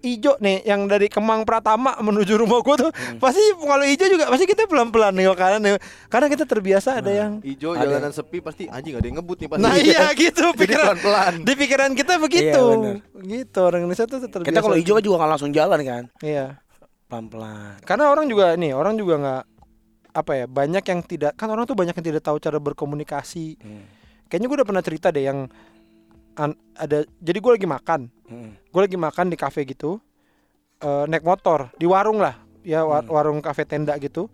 [0.05, 4.45] hijau nih yang dari Kemang Pratama menuju rumah gua tuh pasti kalau hijau juga pasti
[4.45, 5.81] kita pelan-pelan nih kanan nih.
[6.07, 7.89] Karena kita terbiasa ada yang Hijau Ada.
[7.89, 9.63] jalanan sepi pasti anjing ada yang ngebut nih pasti.
[9.65, 11.33] Nah iya gitu Jadi pikiran pelan-pelan.
[11.41, 12.63] di pikiran kita begitu.
[12.77, 12.93] Iya,
[13.25, 14.49] gitu orang Indonesia tuh terbiasa.
[14.53, 16.47] Kita kalau hijau kan juga nggak langsung jalan kan Iya.
[17.05, 19.43] Pelan-pelan Karena orang juga nih, orang juga nggak
[20.15, 23.59] apa ya, banyak yang tidak kan orang tuh banyak yang tidak tahu cara berkomunikasi.
[23.59, 23.83] Hmm.
[24.31, 25.47] Kayaknya gue udah pernah cerita deh yang
[26.37, 28.01] an- ada jadi gue lagi makan.
[28.25, 28.57] Hmm.
[28.57, 30.01] gue lagi makan di kafe gitu
[30.81, 33.11] eh, naik motor di warung lah ya wa- Hmm.
[33.11, 34.33] warung kafe tenda gitu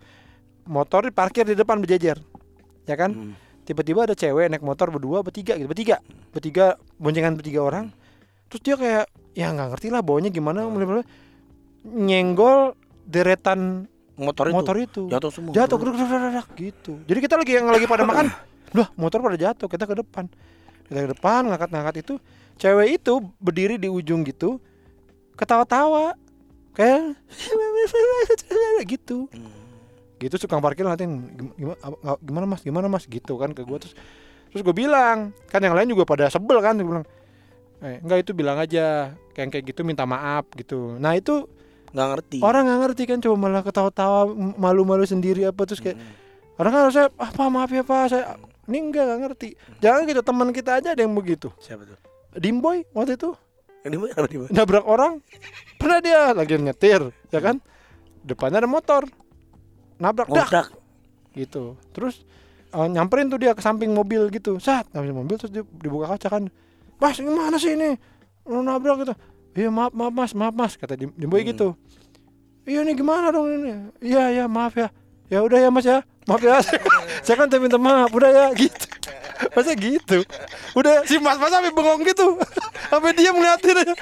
[0.63, 2.15] motor diparkir di depan berjejer
[2.83, 3.33] ya kan Hmm.
[3.61, 5.99] tiba-tiba ada cewek naik motor berdua bertiga gitu bertiga
[6.29, 7.91] bertiga boncengan bertiga orang
[8.47, 11.03] terus dia kayak ya nggak ngerti lah bawanya gimana bla-bla-bla.
[11.83, 17.19] nyenggol deretan Motor itu motor itu jatuh semua jatuh geruk, geruk, geruk, geruk, gitu jadi
[17.21, 18.25] kita lagi yang lagi pada makan
[18.71, 20.29] Duh motor pada jatuh kita ke depan
[20.91, 22.13] kita ke depan ngangkat-ngangkat itu
[22.55, 24.59] cewek itu berdiri di ujung gitu
[25.33, 26.19] ketawa-tawa
[26.71, 27.15] kayak
[28.91, 29.51] gitu Hmm.
[30.21, 31.07] gitu tukang parkir nanti
[31.57, 31.79] gimana,
[32.21, 33.97] gimana mas gimana mas gitu kan ke gue terus
[34.51, 37.05] terus gue bilang kan yang lain juga pada sebel kan dia bilang
[37.81, 41.49] eh, enggak itu bilang aja kayak kayak gitu minta maaf gitu nah itu
[41.91, 46.13] nggak ngerti orang nggak ngerti kan coba malah ketawa-tawa malu-malu sendiri apa terus kayak Hmm.
[46.59, 49.49] orang kan harusnya ah pak maaf ya pak saya ini enggak nggak ngerti.
[49.79, 51.49] Jangan gitu teman kita aja ada yang begitu.
[51.57, 51.97] Siapa tuh?
[52.33, 53.33] Dimboy waktu itu.
[53.81, 55.17] Mana apa dia nabrak orang.
[55.75, 57.57] Pernah dia lagi nyetir ya kan?
[58.21, 59.09] Depannya ada motor.
[59.97, 60.69] Nabrak dak
[61.33, 61.73] gitu.
[61.91, 62.21] Terus
[62.69, 64.57] eh, nyamperin tuh dia ke samping mobil gitu.
[64.57, 66.43] Saat ngambil mobil terus dia dibuka kaca kan.
[66.97, 67.97] Mas gimana sih ini?
[68.45, 69.13] Lu nabrak gitu.
[69.51, 71.49] Iya maaf maaf mas maaf mas kata Dim- Dimboy Hmm.
[71.49, 71.67] gitu.
[72.63, 73.71] Iya nih gimana dong ini?
[73.99, 74.93] Iya ya maaf ya
[75.31, 76.03] ya udah ya mas ya.
[76.27, 76.59] Maaf ya.
[77.25, 78.11] Saya kan minta maaf.
[78.11, 78.85] Udah ya gitu.
[79.55, 80.21] Masa gitu?
[80.75, 82.35] Udah si mas mas sampai bengong gitu.
[82.91, 83.93] Sampai dia ngeliatin aja.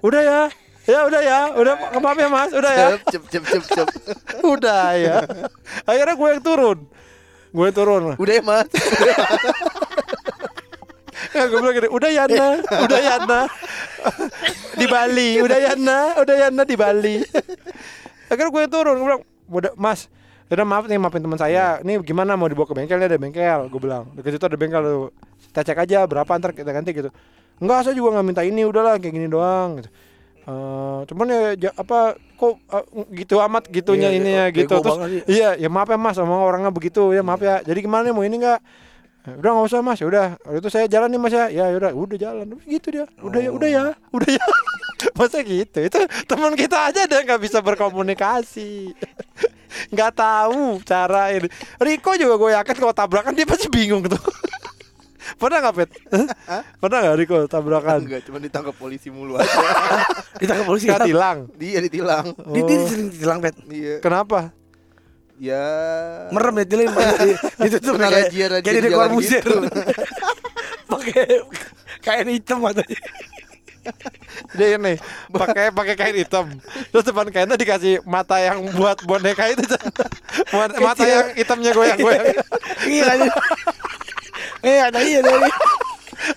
[0.00, 0.40] udah ya.
[0.88, 1.38] Ya udah ya.
[1.52, 2.50] Udah maaf ya mas.
[2.56, 2.88] Udah ya.
[3.12, 3.88] Cep cep cep cep.
[4.56, 5.16] udah ya.
[5.84, 6.78] Akhirnya gue yang turun.
[7.52, 8.00] Gue yang turun.
[8.08, 8.66] Lah Udah ya mas.
[11.34, 13.40] ya, gue bilang gini udah Yana udah Yana
[14.74, 15.30] di Bali.
[15.44, 17.16] Udah Yana udah Yana di Bali.
[18.32, 18.94] Akhirnya gue yang turun.
[18.98, 20.08] Gue bilang udah mas
[20.54, 21.78] udah maaf nih maafin teman saya.
[21.80, 22.96] Ini gimana mau dibawa ke bengkel?
[22.96, 23.60] Ini ada bengkel.
[23.68, 25.08] Gue bilang dekat situ ada bengkel tuh.
[25.50, 27.10] Kita cek aja berapa ntar kita ganti gitu.
[27.58, 28.62] Enggak saya juga nggak minta ini.
[28.62, 29.90] Udahlah kayak gini doang gitu.
[30.44, 31.98] Eh, cuman ya ja- apa
[32.36, 32.84] kok eh,
[33.16, 34.76] gitu amat gitunya Iya, ini iya, ya gitu.
[34.76, 37.10] terus iya ya maaf ya mas sama orangnya begitu.
[37.10, 37.64] Ya maaf ya.
[37.64, 38.60] Jadi gimana mau ini enggak
[39.24, 39.98] udah nggak usah mas.
[39.98, 40.26] Ya udah.
[40.52, 41.48] Itu saya jalan nih mas ya.
[41.48, 41.96] Ya udah.
[41.96, 42.46] Udah jalan.
[42.62, 43.08] Gitu dia.
[43.18, 43.84] Udah ya udah ya.
[44.12, 44.44] Udah ya.
[45.18, 45.78] Masa gitu.
[45.80, 45.98] Itu
[46.28, 48.92] teman kita aja ada nggak bisa berkomunikasi
[49.90, 51.48] nggak tahu cara ini.
[51.76, 54.18] Riko juga gue yakin kalau tabrakan dia pasti bingung tuh.
[55.40, 55.90] Pernah nggak pet
[56.78, 58.04] pernah nggak Riko tabrakan?
[58.04, 59.48] Enggak, cuma ditangkap polisi mulu aja.
[60.40, 62.24] ditangkap polisi nggak tilang Dia ditilang.
[62.52, 64.04] dia dia sering ditilang pet Iya.
[64.04, 64.52] kenapa?
[65.34, 65.64] Ya.
[66.30, 66.94] merem ya tilang
[67.58, 69.58] itu tuh kayak razia-razia kayak di di jalan Corbuzier gitu.
[70.94, 71.26] pakai
[71.98, 72.98] kain hitam matanya
[74.58, 74.94] dia ini
[75.30, 76.46] pakai pakai kain hitam.
[76.90, 79.64] Terus depan kainnya dikasih mata yang buat boneka itu
[80.52, 82.26] mata, mata yang hitamnya goyang-goyang.
[82.84, 83.18] Iya kan
[84.68, 85.48] eh ada iya dari.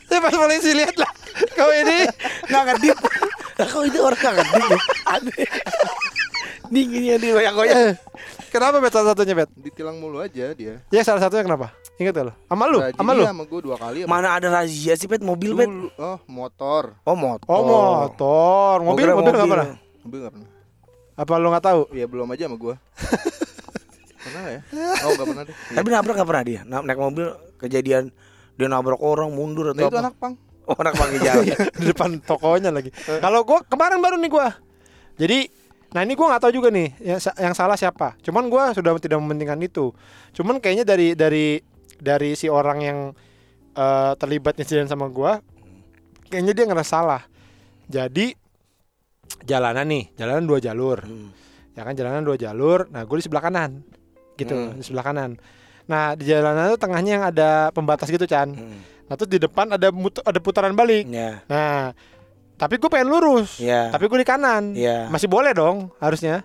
[0.08, 1.12] Saya pas polisi lihat lah
[1.56, 2.08] kau ini.
[2.48, 2.98] Nggak ngedip
[3.58, 4.80] lah kok itu orang nggak ngedip ya?
[5.12, 5.48] Aneh.
[6.68, 7.76] Dinginnya di goyang-goyang.
[7.76, 7.94] Eh,
[8.52, 10.80] kenapa bet salah satunya bet Ditilang mulu aja dia.
[10.92, 12.34] ya salah satunya kenapa ingat gak lo?
[12.46, 12.78] Sama lu?
[12.78, 13.24] Razia sama lu?
[13.26, 14.10] sama gue dua kali apa?
[14.10, 15.22] mana ada razia sih pet?
[15.22, 15.70] Mobil pet?
[15.98, 16.98] Oh motor.
[17.02, 17.50] Oh motor.
[17.50, 18.76] Oh motor.
[18.86, 19.70] Mobil kira mobil nggak pernah?
[20.06, 20.50] Mobil nggak pernah.
[21.18, 21.82] Apa lu nggak tahu?
[21.98, 22.76] Ya belum aja sama gue
[24.28, 24.60] pernah ya?
[25.06, 25.56] Oh nggak pernah deh.
[25.78, 26.60] Tapi nabrak nggak pernah dia?
[26.68, 27.28] Na- naik mobil
[27.58, 28.04] kejadian
[28.58, 30.04] dia nabrak orang mundur nah atau itu apa?
[30.06, 30.34] anak pang.
[30.68, 31.46] Oh anak panggil jalan.
[31.80, 32.92] Di depan tokonya lagi.
[33.08, 34.52] Kalau gua kemarin baru nih gua.
[35.16, 35.48] Jadi
[35.96, 38.20] nah ini gua nggak tahu juga nih yang, yang salah siapa.
[38.20, 39.96] Cuman gua sudah tidak mementingkan itu.
[40.36, 41.64] Cuman kayaknya dari dari
[41.98, 43.00] dari si orang yang
[43.74, 45.40] eh, terlibat insiden sama gua
[46.26, 47.24] kayaknya dia ngerasa salah.
[47.86, 48.36] Jadi
[49.44, 51.00] jalanan nih, jalanan dua jalur.
[51.00, 51.32] Hmm.
[51.72, 52.90] Ya kan jalanan dua jalur.
[52.90, 53.86] Nah, gue di sebelah kanan.
[54.34, 54.76] Gitu, Hmm.
[54.76, 55.38] di sebelah kanan.
[55.86, 58.50] Nah, di jalanan itu tengahnya yang ada pembatas gitu, Chan.
[58.50, 58.82] Hmm.
[59.08, 61.08] Nah, terus di depan ada mut- ada putaran balik.
[61.08, 61.96] Ya, Nah,
[62.56, 63.56] tapi gue pengen lurus.
[63.58, 64.76] ya, Tapi gue di kanan.
[64.76, 65.08] ya.
[65.08, 66.44] Masih boleh dong harusnya.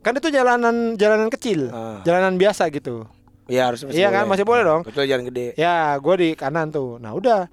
[0.00, 2.00] Kan itu jalanan jalanan kecil, Ah.
[2.02, 3.04] jalanan biasa gitu.
[3.50, 4.80] Iya harusnya masih iya kan, masih boleh dong.
[4.86, 5.46] Betul jalan gede.
[5.58, 7.02] Ya, gue di kanan tuh.
[7.02, 7.50] Nah, udah.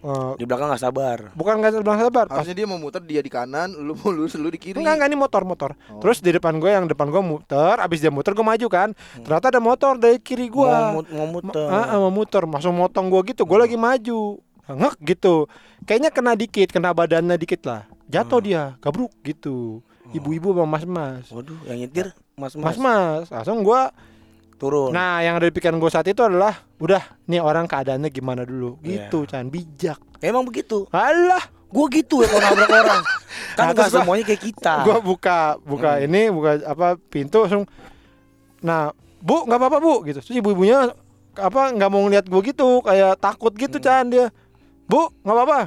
[0.00, 1.28] Eh, Di belakang nggak sabar.
[1.36, 2.24] bukan nggak bilang sabar.
[2.24, 4.80] Pas Harusnya dia mau muter dia di kanan, lu mau lurus lu di kiri.
[4.80, 5.70] enggak enggak ini motor motor.
[5.92, 6.00] Oh.
[6.00, 8.96] Terus di depan gue yang depan gue muter, abis dia muter gue maju kan.
[9.20, 10.72] Ternyata ada motor dari kiri gue.
[10.72, 11.68] Mau, mau muter.
[11.68, 13.44] Ah, ah, mau muter, masuk motong gue gitu.
[13.44, 14.40] Gue lagi maju,
[14.72, 15.44] ngek gitu.
[15.84, 17.84] Kayaknya kena dikit, kena badannya dikit lah.
[18.08, 19.84] Jatuh dia, gabruk gitu.
[20.16, 21.28] Ibu-ibu sama mas-mas.
[21.28, 22.08] Waduh, yang nyetir
[22.40, 23.82] mas mas, Mas-mas, langsung gue
[24.60, 24.92] turun.
[24.92, 28.76] Nah, yang ada di pikiran gue saat itu adalah udah nih orang keadaannya gimana dulu.
[28.80, 29.08] Iya.
[29.08, 29.96] Gitu, Chan, bijak.
[30.20, 30.84] Emang begitu.
[30.90, 33.02] Alah, Gue gitu ya kalau nabrak orang.
[33.56, 34.74] Kan Nah, semuanya kayak kita.
[34.82, 36.04] gua buka buka Hmm.
[36.04, 37.62] ini, buka apa pintu langsung
[38.60, 40.18] Nah, Bu, nggak apa-apa, Bu, gitu.
[40.18, 40.90] Terus ibu-ibunya
[41.32, 43.84] apa nggak mau ngeliat gue gitu, kayak takut gitu, Hmm.
[43.86, 44.26] Chan dia.
[44.84, 45.60] Bu, nggak apa-apa.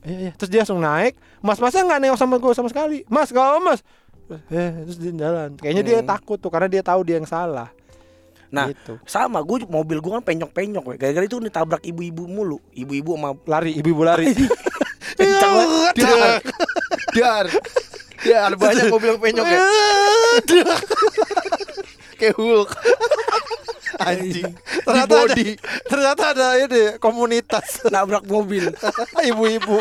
[0.00, 0.32] Iya, iya.
[0.34, 1.14] Terus dia langsung naik.
[1.38, 2.98] Mas-masnya nggak nengok sama gue sama sekali.
[3.04, 3.80] Mas, apa, Mas.
[4.48, 5.58] Eh, terus dia jalan.
[5.58, 6.08] Kayaknya dia Hmm.
[6.08, 7.68] takut tuh karena dia tahu dia yang salah.
[8.50, 8.98] Nah, gitu.
[9.06, 10.98] sama gue mobil gue kan penyok-penyok.
[10.98, 12.58] Gara-gara itu ditabrak ibu-ibu mulu.
[12.74, 14.34] Ibu-ibu sama Lari, ibu-ibu lari.
[15.18, 15.94] kencang banget.
[16.02, 16.40] Dar.
[17.14, 17.46] Dar.
[18.20, 19.58] Dar banyak mobil penyok ya.
[22.20, 22.70] Kayak Hulk.
[24.00, 24.52] Anjing.
[24.52, 25.34] Di ternyata ada,
[25.88, 28.68] ternyata ada ini komunitas nabrak mobil.
[29.30, 29.78] ibu-ibu.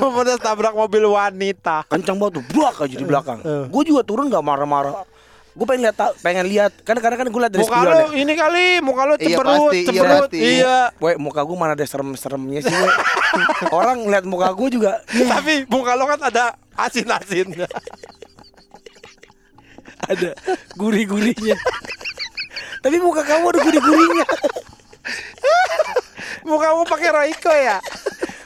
[0.00, 1.84] komunitas tabrak mobil wanita.
[1.88, 3.38] Kencang banget tuh, brak aja di belakang.
[3.44, 3.64] Eh.
[3.68, 5.04] Gue juga turun nggak marah-marah.
[5.52, 6.72] Gue pengen lihat, pengen lihat.
[6.80, 8.06] Kan kadang kan gue lihat dari Muka spion lo ya.
[8.16, 10.22] ini kali, muka lo Iya, cemberut, pasti, iya, cemberut.
[10.24, 10.38] pasti.
[10.40, 10.76] Iya.
[10.96, 12.88] Weh, muka gue mana ada serem-seremnya sih, we.
[13.76, 17.52] Orang lihat muka gue juga, ya, Tapi muka lo kan ada asin-asin.
[20.12, 20.30] ada
[20.74, 21.56] gurih-gurihnya.
[22.80, 24.26] Tapi muka kamu ada gurih-gurihnya.
[26.48, 27.76] muka lo pakai Royco ya?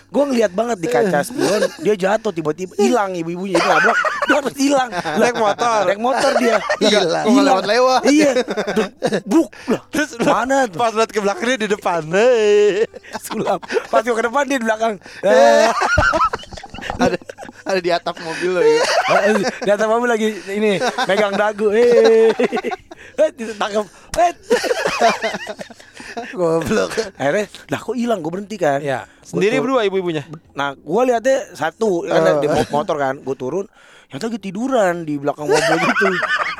[0.06, 3.98] Gue ngeliat banget di kaca spion, dia jatuh tiba-tiba hilang ibu-ibunya itu nabrak,
[4.30, 4.88] dia harus hilang.
[5.20, 5.80] Naik motor.
[5.90, 6.56] Naik motor dia.
[6.78, 7.24] Hilang.
[7.26, 8.00] Kok nggak lewat-lewat?
[8.06, 8.32] Iya.
[9.26, 9.48] Buk.
[9.66, 10.78] Lah, Terus mana tuh?
[10.78, 12.02] Pas lihat ke belakangnya di depan.
[13.26, 13.60] Sulap.
[13.90, 14.94] Pas gue ke depan dia di belakang.
[15.26, 15.70] Eh,
[16.96, 17.18] Ada
[17.66, 18.78] ada di atap mobil lo ya.
[19.42, 21.74] di atas mobil lagi ini megang dagu.
[21.74, 22.30] Eh.
[23.16, 23.84] Eh, ditangkap.
[24.16, 24.32] Eh.
[26.32, 26.90] Goblok.
[27.14, 28.20] Akhirnya, lah kok hilang?
[28.20, 28.78] Gue berhenti kan.
[28.78, 30.24] Ya, sendiri berdua ibu-ibunya.
[30.52, 32.40] Nah, gue lihatnya satu kan Eh.
[32.40, 33.64] di mo- motor kan, gue turun,
[34.06, 36.06] yang lagi tiduran di belakang mobil gitu.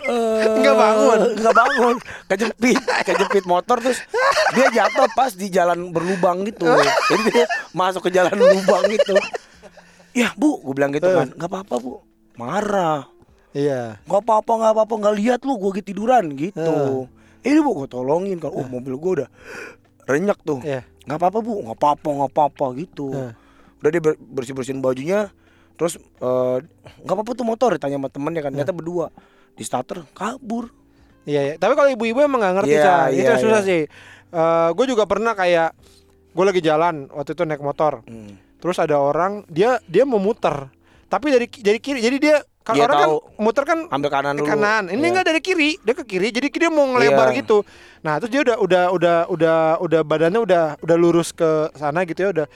[0.07, 1.19] Eh, Nggak bangun.
[1.37, 1.97] nggak bangun,
[2.27, 3.99] kejepit, kejepit motor terus
[4.53, 6.67] dia jatuh pas di jalan berlubang gitu.
[7.07, 9.17] Jadi dia masuk ke jalan lubang gitu.
[10.13, 12.01] Ya bu, gue bilang gitu kan, nggak apa-apa bu,
[12.35, 13.05] marah,
[13.57, 13.97] Iya.
[14.05, 17.09] nggak apa-apa, nggak apa-apa, nggak lihat lu, gue gitu tiduran gitu.
[17.41, 19.29] Ini bu, gue tolongin kan, oh mobil gue udah
[20.05, 20.85] renyak tuh, Iya.
[21.09, 23.33] nggak apa-apa bu, nggak apa-apa, nggak apa-apa gitu Heeh.
[23.81, 25.33] udah dia bersih bersihin bajunya
[25.77, 26.57] terus eh,
[27.05, 29.13] nggak apa-apa tuh motor ditanya sama temennya kan ternyata berdua
[29.53, 30.73] di starter kabur
[31.27, 31.55] Iya, iya.
[31.59, 33.07] Tapi kalau ibu-ibu emang nggak ngerti, Iya, Chan.
[33.11, 33.69] Itu iya, yang susah iya.
[33.69, 33.83] sih.
[34.79, 35.75] gue juga pernah kayak
[36.39, 38.07] gue lagi jalan waktu itu naik motor.
[38.07, 38.39] Hmm.
[38.63, 40.71] Terus ada orang dia dia mau muter.
[41.11, 41.99] Tapi dari dari kiri.
[41.99, 43.17] Jadi dia kalau orang tahu.
[43.23, 44.83] kan muter kan ambil kanan ke dulu kanan.
[44.87, 45.09] Ini Iya.
[45.09, 46.29] enggak dari kiri, dia ke kiri.
[46.29, 47.39] Jadi dia mau ngelebar Iya.
[47.41, 47.63] gitu.
[48.03, 52.19] Nah, terus dia udah udah udah udah udah badannya udah udah lurus ke sana gitu
[52.21, 52.47] ya udah.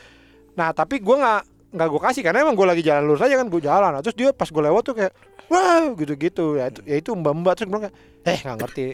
[0.53, 1.41] Nah, tapi gua nggak
[1.71, 3.91] nggak gue kasih karena emang gue lagi jalan lurus aja kan gue jalan.
[3.95, 5.15] Nah, terus dia pas gue lewat tuh kayak
[5.47, 7.97] wah gitu-gitu ya itu ya itu mbak-mbak terus gue bilang kayak,
[8.27, 8.87] eh nggak ngerti.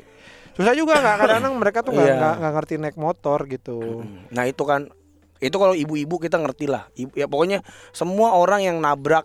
[0.53, 2.17] Susah juga nggak kadang-kadang mereka tuh nggak Iya.
[2.17, 4.05] nggak nggak ngerti naik motor gitu.
[4.29, 4.93] nah itu kan
[5.37, 7.61] itu kalau ibu-ibu kita ngerti lah Ibu, ya pokoknya
[7.93, 9.25] semua orang yang nabrak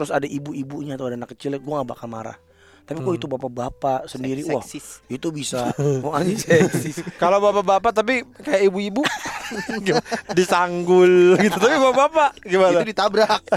[0.00, 2.40] terus ada ibu-ibunya atau ada anak kecil gue gak bakal marah
[2.88, 5.04] tapi kok itu bapak-bapak sendiri wah Seksis.
[5.06, 5.70] itu bisa
[6.02, 6.16] mau
[7.20, 9.04] Kalau bapak-bapak tapi kayak ibu-ibu
[10.38, 11.54] disanggul gitu.
[11.54, 12.82] Tapi bapak-bapak gimana?
[12.82, 13.42] Itu ditabrak.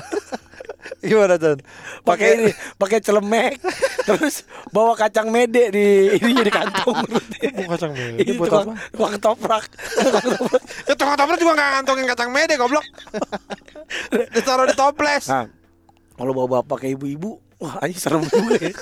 [1.00, 1.64] Gimana Chan?
[2.04, 3.56] pakai ini pakai celemek
[4.04, 8.92] terus bawa kacang mede di ini di kantong Bukan kacang mede Ini buat tukang, apa?
[8.92, 9.64] tukang ketoprak
[10.84, 12.84] Ya tukang toples juga gak ngantongin kacang mede goblok.
[14.12, 15.26] Ditaruh di toples.
[15.32, 15.48] Nah,
[16.14, 18.74] kalau bawa bapak kayak ibu-ibu, wah anjing serem juga ya.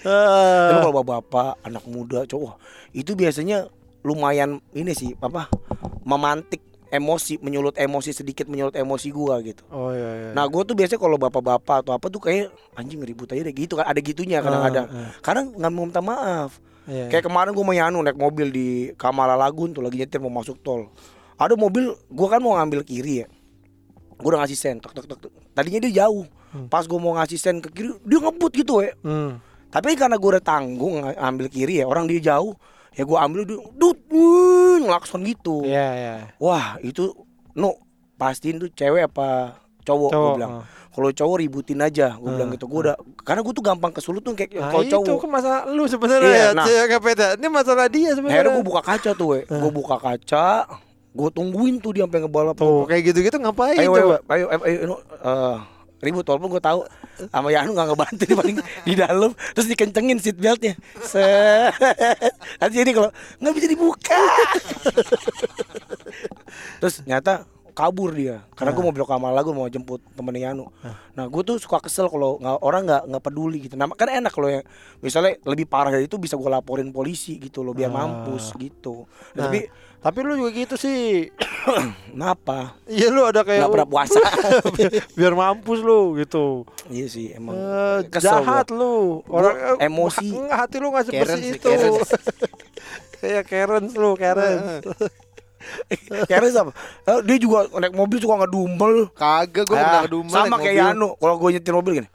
[0.00, 2.56] Tapi Eh, kalau bawa bapak, anak muda, cowok,
[2.96, 3.68] itu biasanya
[4.00, 5.52] lumayan ini sih, apa?
[6.02, 9.62] Memantik emosi, menyulut emosi sedikit, menyulut emosi gua gitu.
[9.70, 10.30] Oh iya iya.
[10.32, 13.78] Nah, gua tuh biasanya kalau bapak-bapak atau apa tuh kayak anjing ribut aja deh gitu
[13.78, 14.86] kan, ada gitunya kadang-kadang.
[14.90, 15.10] Ah, ah.
[15.22, 16.58] Kadang nggak mau minta maaf.
[16.90, 18.68] Iya, Kayak kemarin gua mau Yanu naik mobil di
[18.98, 20.90] Kamala Lagun tuh lagi nyetir mau masuk tol.
[21.38, 23.26] Ada mobil, gua kan mau ngambil kiri ya.
[24.20, 25.32] Gua udah ngasih sen, tok tok tok.
[25.50, 26.24] Tadinya dia jauh.
[26.66, 28.92] Pas gua mau ngasih sen ke kiri, dia ngebut gitu ya.
[29.00, 29.38] Hmm.
[29.68, 32.58] Tapi karena gua udah tanggung ng- ambil kiri ya, orang dia jauh,
[32.90, 35.62] ya gua ambil dut wuh, ngelakson gitu.
[35.62, 36.14] Iya, iya.
[36.36, 37.14] Wah, itu
[37.52, 37.78] no
[38.14, 40.52] pastiin tuh cewek apa cowok, Cowok, gua bilang.
[40.56, 40.64] oh.
[40.90, 42.66] Kalau cowok ributin aja, gua Hmm, bilang gitu.
[42.66, 45.18] Gua udah karena gua tuh gampang kesulut tuh kayak Nah, kalau itu cowok.
[45.20, 46.66] kan masalah lu sebenarnya Iya, ya, nah.
[47.32, 48.42] Ini masalah dia sebenarnya.
[48.42, 49.40] Akhirnya gue buka kaca tuh, we.
[49.46, 50.66] Gue buka kaca,
[51.10, 52.54] gue tungguin tuh dia sampai ngebalap.
[52.54, 54.16] Tuh, kayak gitu-gitu ngapain ayo, coba?
[54.30, 55.56] ayo, ayo, ayo, ayo, eh,
[56.00, 56.80] ribut walaupun gue tahu
[57.28, 58.56] sama Yanu gak ngebantu dia paling
[58.88, 60.72] di dalam terus dikencengin seat beltnya.
[62.56, 64.16] Nanti jadi kalau nggak bisa dibuka.
[66.80, 70.68] Terus nyata kabur dia karena gue mau belok kamar lagi mau jemput temennya Yanu.
[71.16, 71.26] Nah.
[71.28, 73.74] Gue tuh suka kesel kalau nggak orang nggak nggak peduli gitu.
[73.76, 74.64] Nah kan enak kalau yang
[75.00, 78.04] misalnya lebih parah dari itu bisa gue laporin polisi gitu loh biar Ah.
[78.04, 79.04] mampus gitu.
[79.36, 79.68] Nah, tapi
[80.00, 81.28] tapi lu juga gitu sih.
[82.10, 84.20] kenapa Iya lu ada kayak nggak pernah puasa
[84.72, 86.64] biar, biar mampus lu gitu.
[86.88, 89.20] iya sih emang Eh, Kesel jahat lu.
[89.26, 90.26] Orang Gua eh, emosi.
[90.26, 91.68] Enggak hati lu nggak Karen sebersih sih, itu.
[91.68, 91.92] Karen.
[93.20, 94.58] kayak Karen lu, Karen.
[96.26, 96.72] Karena apa?
[97.04, 99.12] Eh, dia juga naik mobil suka ngedumel.
[99.12, 100.88] Kagak gue Ah, pernah ngedumel sama naik kayak mobil.
[100.96, 101.08] Yanu.
[101.14, 102.08] Kalau gue nyetir mobil gini,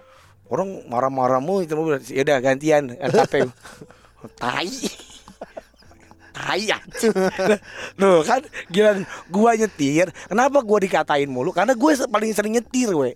[0.48, 2.02] orang marah-marah mu nyetir mobil.
[2.02, 3.34] Ya udah gantian LKP.
[4.36, 4.74] Tai.
[6.36, 7.16] Tai anjing.
[8.04, 11.56] Loh kan gila gua nyetir, kenapa gua dikatain mulu?
[11.56, 13.16] Karena gue paling sering nyetir, we.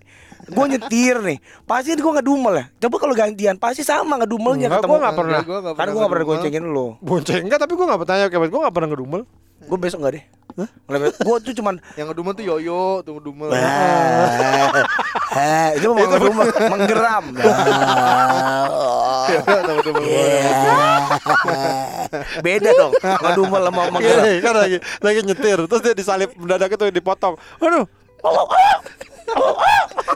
[0.49, 2.65] Gue nyetir nih, pasti gue ngedumel ya.
[2.87, 4.89] Coba kalau gantian, pasti sama ngedumelnya Enggak, ketemu.
[4.89, 5.39] gua nggak pernah.
[5.43, 6.39] Gua nggak pernah gue gak pernah ngedumel.
[6.39, 6.87] goncengin lu.
[7.03, 9.21] Bonceng enggak, tapi gua nggak bertanya kayak gua nggak pernah ngedumel.
[9.59, 10.23] Gue besok gak deh.
[10.57, 13.53] Gue tuh cuman Yang ngedumel tuh yoyo, tuh ngedumel.
[13.53, 14.83] Wah,
[15.37, 17.25] eh, itu mau ngedumel, menggeram.
[19.69, 20.03] Ngedumel.
[22.41, 24.23] Beda dong, ngedumel sama menggeram.
[24.25, 27.37] Iya, kan lagi lagi nyetir, terus dia disalip mendadak itu dipotong.
[27.61, 27.85] Aduh,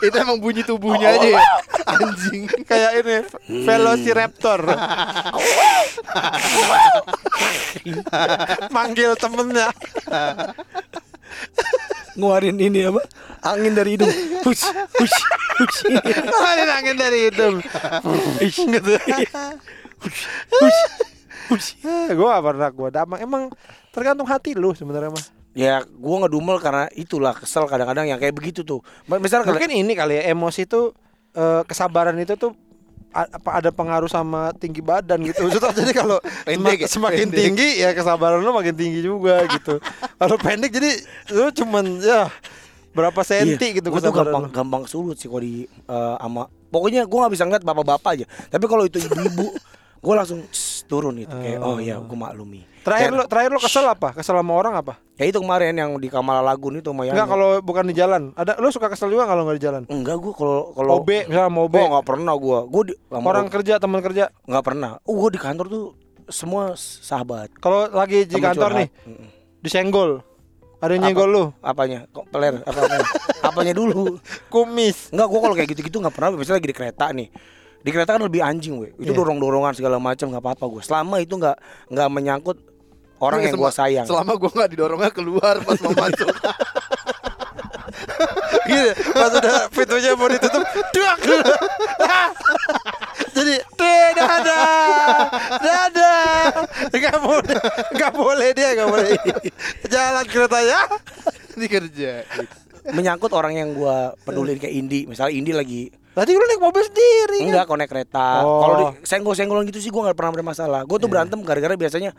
[0.04, 1.44] Itu emang bunyi tubuhnya aja ya.
[1.88, 2.48] Anjing.
[2.68, 3.16] kayak ini
[3.64, 4.62] Velociraptor.
[8.72, 9.70] Manggil temennya.
[12.14, 13.02] Ngeluarin ini apa?
[13.44, 14.12] Angin dari hidung.
[14.46, 15.18] Hush, hush,
[15.60, 15.80] hush.
[15.90, 17.56] Ini angin dari hidung.
[18.44, 18.94] gitu.
[20.04, 20.82] Hush,
[21.50, 21.70] hush.
[22.12, 23.20] gue gak pernah gue damang.
[23.20, 23.44] Emang
[23.90, 25.43] tergantung hati lu sebenarnya mah.
[25.54, 28.82] Ya, gua ngedumel karena itulah kesel kadang-kadang yang kayak begitu tuh.
[29.06, 30.98] Misalnya Mungkin ini kali ya emosi tuh
[31.32, 32.58] eh, kesabaran itu tuh
[33.12, 35.46] apa ada pengaruh sama tinggi badan gitu.
[35.78, 36.88] Jadi kalau Pendek semak- ya?
[36.90, 37.38] semakin Pendek.
[37.38, 39.78] tinggi ya kesabaran lu makin tinggi juga gitu.
[40.20, 40.92] kalau pendek jadi
[41.30, 42.26] lu cuman ya
[42.90, 44.50] berapa senti gitu gue Iya, tuh gampang lu.
[44.50, 48.66] gampang sulut sih kalau di eh, ama pokoknya gue nggak bisa ngeliat bapak-bapak aja tapi
[48.66, 49.50] kalau itu ibu-ibu
[50.04, 50.42] gue langsung
[50.86, 54.12] Turun itu kayak oh ya gue maklumi Terakhir lu terakhir lu kesel apa?
[54.12, 55.00] Kesel sama orang apa?
[55.16, 58.36] ya itu kemarin yang di Kamala Lagun itu sama Enggak kalau bukan di jalan.
[58.36, 59.82] Ada lu suka kesel juga kalau nggak di jalan?
[59.88, 61.76] enggak gue kalau kalau OB misalnya mau OB.
[61.78, 64.36] Oh nggak pernah gue gue Orang kerja, teman kerja.
[64.44, 65.86] nggak pernah oh gue di kantor tuh
[66.28, 68.80] semua sahabat Kalau lagi di kantor curhat.
[68.84, 69.28] nih, Mm-mm.
[69.60, 70.12] disenggol.
[70.84, 71.44] Ada yang nyenggol lu.
[71.64, 73.08] apanya kok peler apa apanya
[73.48, 74.20] apanya dulu
[74.52, 75.08] Kumis.
[75.16, 76.36] Enggak, gua kalau kayak gitu-gitu nggak pernah.
[76.36, 77.28] Misalnya lagi di kereta nih,
[77.84, 78.96] di kereta kan lebih anjing, we.
[78.96, 79.14] Itu Iya.
[79.14, 80.82] dorong-dorongan segala macam nggak apa-apa gue.
[80.82, 81.58] Selama itu nggak
[81.92, 82.58] nggak menyangkut
[83.20, 84.06] orang yang Selama- gua sayang.
[84.08, 86.36] Selama gue nggak didorongnya keluar pas mau masuk.
[88.64, 88.90] Gitu.
[89.14, 90.64] Pas udah pintunya mau ditutup,
[90.96, 91.20] duak.
[93.34, 95.30] Jadi, "Deh, dadah,
[95.60, 96.46] dadah.
[96.90, 97.60] Gak boleh,
[97.94, 99.14] gak boleh dia, gak boleh.
[99.86, 100.80] Jalan keretanya.
[101.54, 102.12] Ini kerja.
[102.86, 105.00] menyangkut orang yang gua pedulin kayak Indi.
[105.08, 105.82] Misalnya Indi lagi
[106.14, 107.48] Tadi lu naik mobil sendiri kan?
[107.50, 108.46] enggak konek kereta.
[108.46, 108.62] Oh.
[108.62, 110.82] Kalau di- senggol-senggolan gitu sih gua nggak pernah bermasalah.
[110.86, 112.14] Gua tuh berantem gara-gara biasanya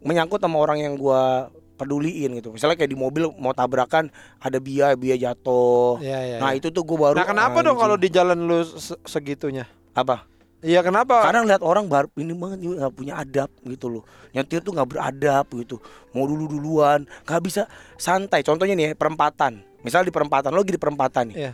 [0.00, 2.54] menyangkut sama orang yang gua peduliin gitu.
[2.54, 5.98] Misalnya kayak di mobil mau tabrakan ada Bia, Bia jatuh.
[5.98, 6.62] Iya, iya, nah, iya.
[6.62, 7.82] itu tuh gua baru Nah kenapa dong anjing.
[7.82, 9.66] kalau di jalan lu se- segitunya?
[9.92, 10.24] apa?
[10.62, 11.26] Iya kenapa?
[11.26, 14.06] Kadang lihat orang baru ini banget nggak punya adab gitu loh.
[14.30, 15.82] Nyetir tuh nggak beradab gitu.
[16.14, 17.66] Mau dulu duluan, nggak bisa
[17.98, 18.46] santai.
[18.46, 19.58] Contohnya nih ya, perempatan.
[19.82, 21.36] Misal di perempatan lo lagi di perempatan nih.
[21.36, 21.52] Iya.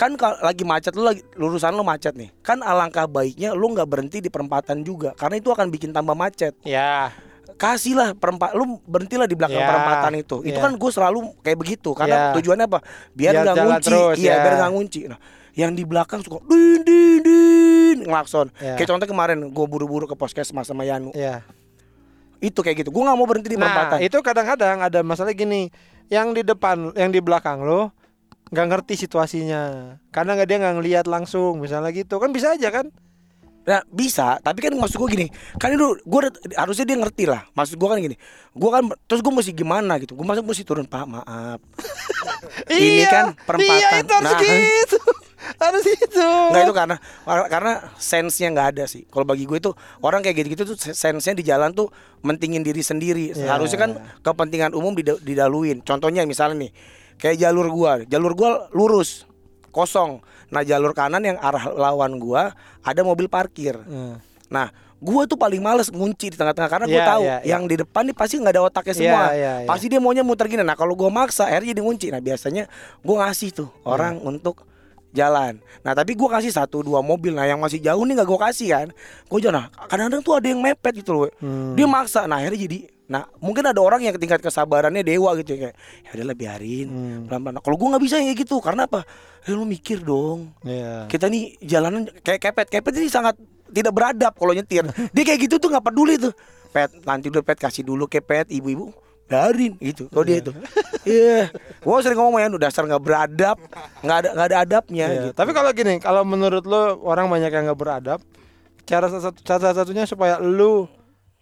[0.00, 2.32] Kan kalau lagi macet lo lagi lurusan lo macet nih.
[2.40, 6.56] Kan alangkah baiknya lo nggak berhenti di perempatan juga karena itu akan bikin tambah macet.
[6.64, 7.12] Ya.
[7.60, 10.40] Kasihlah perempat lu berhentilah di belakang Ya, perempatan itu.
[10.40, 10.64] Itu ya.
[10.64, 12.32] kan gue selalu kayak begitu karena Ya.
[12.32, 12.80] tujuannya apa?
[13.12, 13.84] Biar nggak ngunci.
[13.84, 14.36] terus, iya, ya.
[14.40, 15.00] biar nggak ngunci.
[15.12, 15.20] Nah,
[15.52, 18.48] yang di belakang suka din din din ngelakson.
[18.56, 18.80] Ya.
[18.80, 21.12] Kayak contoh kemarin gue buru-buru ke puskesmas sama Yanu.
[21.12, 21.44] Iya.
[22.40, 22.88] Itu kayak gitu.
[22.88, 23.98] Gue nggak mau berhenti di Nah, perempatan.
[24.00, 25.68] itu kadang-kadang ada masalah gini,
[26.08, 27.92] yang di depan, yang di belakang lo
[28.50, 29.62] nggak ngerti situasinya,
[30.10, 32.90] karena nggak dia nggak ngelihat langsung, misalnya gitu, kan bisa aja kan?
[33.60, 36.20] Nah bisa, tapi kan maksud gue gini, kan itu gue
[36.56, 37.46] harusnya dia ngerti lah.
[37.52, 38.16] Maksud gue kan gini,
[38.50, 41.60] gue kan terus gue mesti gimana gitu, gue masa mesti turun pak maaf.
[42.72, 43.78] Ini kan perempatan.
[43.78, 44.40] Iya itu harus Nah.
[44.42, 44.98] gitu.
[45.62, 46.26] harus gitu.
[46.52, 46.96] Nggak itu karena
[47.48, 49.04] karena sense-nya nggak ada sih.
[49.06, 49.70] Kalau bagi gue itu
[50.00, 51.92] orang kayak gitu-gitu tuh sense-nya di jalan tuh
[52.24, 53.36] mentingin diri sendiri.
[53.36, 53.56] Iya.
[53.56, 53.90] Harusnya kan
[54.24, 55.84] kepentingan umum dida- didaluin.
[55.84, 56.72] Contohnya misalnya nih,
[57.20, 59.28] kayak jalur gua, jalur gua lurus,
[59.70, 60.18] kosong.
[60.50, 62.50] Nah, jalur kanan yang arah lawan gua
[62.80, 63.78] ada mobil parkir.
[63.86, 64.18] Hmm.
[64.50, 64.66] Nah,
[64.98, 67.48] gua tuh paling males ngunci di tengah-tengah karena gua Iya, tahu iya, iya.
[67.54, 69.22] yang di depan nih pasti nggak ada otaknya Iya, semua.
[69.30, 69.68] iya, iya.
[69.70, 70.66] Pasti dia maunya muter gini.
[70.66, 72.06] Nah, kalau gua maksa akhirnya jadi ngunci.
[72.10, 72.64] Nah, biasanya
[73.00, 74.26] gua ngasih tuh orang Iya.
[74.26, 74.56] untuk
[75.10, 75.62] jalan.
[75.82, 77.30] Nah, tapi gua kasih satu dua mobil.
[77.30, 78.88] Nah, yang masih jauh nih nggak gua kasih kan.
[79.30, 79.54] Gua jangan.
[79.70, 81.30] Nah, kadang-kadang tuh ada yang mepet gitu loh.
[81.38, 81.78] Hmm.
[81.78, 82.26] Dia maksa.
[82.26, 82.78] Nah, akhirnya jadi
[83.10, 85.74] Nah, mungkin ada orang yang tingkat kesabarannya dewa gitu ya kayak
[86.06, 86.86] ya udahlah biarin.
[86.86, 87.20] Hmm.
[87.26, 87.54] Pelan-pelan.
[87.58, 88.56] Nah, kalau gua nggak bisa yang kayak gitu.
[88.62, 89.02] Karena apa?
[89.40, 91.08] Ya lu mikir dong Iya.
[91.08, 93.40] kita nih jalanan kayak kepet kepet ini sangat
[93.72, 94.84] tidak beradab kalau nyetir
[95.16, 96.28] dia kayak gitu tuh nggak peduli tuh
[96.68, 98.92] pet nanti dulu pet kasih dulu ke pet ibu-ibu
[99.24, 100.52] biarin gitu kalau dia itu
[101.08, 101.48] iya
[101.80, 103.56] gua sering ngomong ya dasar nggak beradab
[104.04, 107.48] nggak ada nggak ada adabnya Iya, gitu Tapi kalau gini, kalau menurut lo orang banyak
[107.48, 108.20] yang nggak beradab,
[108.84, 110.84] cara satu cara satunya supaya lu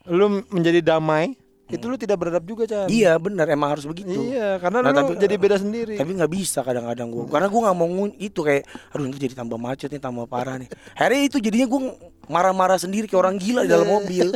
[0.06, 1.34] lu menjadi damai,
[1.68, 2.88] itu lu tidak beradab juga, Chan.
[2.88, 5.94] iya benar emang harus begitu Iya, karena Nah, lu tapi- jadi beda sendiri.
[5.94, 9.56] tapi nggak bisa kadang-kadang gua karena gua nggak mau itu kayak aduh itu jadi tambah
[9.56, 11.80] macet nih tambah parah nih akhirnya itu jadinya gua
[12.26, 14.32] marah-marah sendiri kayak orang gila di dalam mobil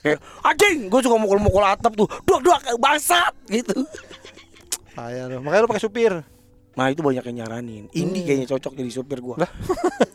[0.00, 3.84] kayak anjing gua suka mukul-mukul atap tuh duak duak bangsat gitu
[4.90, 5.36] Payah lu.
[5.40, 6.12] Makanya lu pakai supir.
[6.70, 7.84] Nah itu banyak yang nyaranin.
[7.92, 9.38] Indi kayaknya cocok jadi supir gua.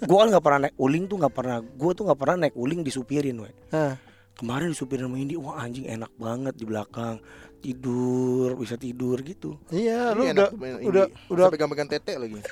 [0.04, 1.58] gua kan nggak pernah naik uling tuh nggak pernah.
[1.62, 3.52] Gua tuh nggak pernah naik uling disupirin, we.
[3.70, 3.96] Nah,
[4.36, 7.24] Kemarin sama Indi, wah anjing enak banget di belakang.
[7.64, 9.58] Tidur, bisa tidur gitu.
[9.74, 10.52] iya, lu udah
[10.86, 12.38] udah udah pegang-pegang tete lagi.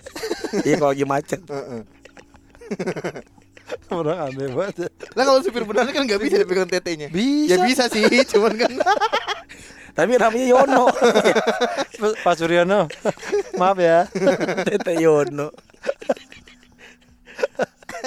[0.53, 1.41] Iya kalau lagi macet.
[1.49, 1.81] Heeh.
[3.97, 4.91] orang aneh banget.
[5.17, 7.09] Lah kalau supir beneran kan nggak bisa dipegang tetenya.
[7.09, 7.57] Bisa.
[7.57, 8.71] Ya bisa sih, cuman kan
[9.97, 10.89] Tapi namanya Yono.
[12.25, 12.89] Pak Suryono.
[13.57, 14.05] Maaf ya.
[14.65, 15.53] Tete Yono.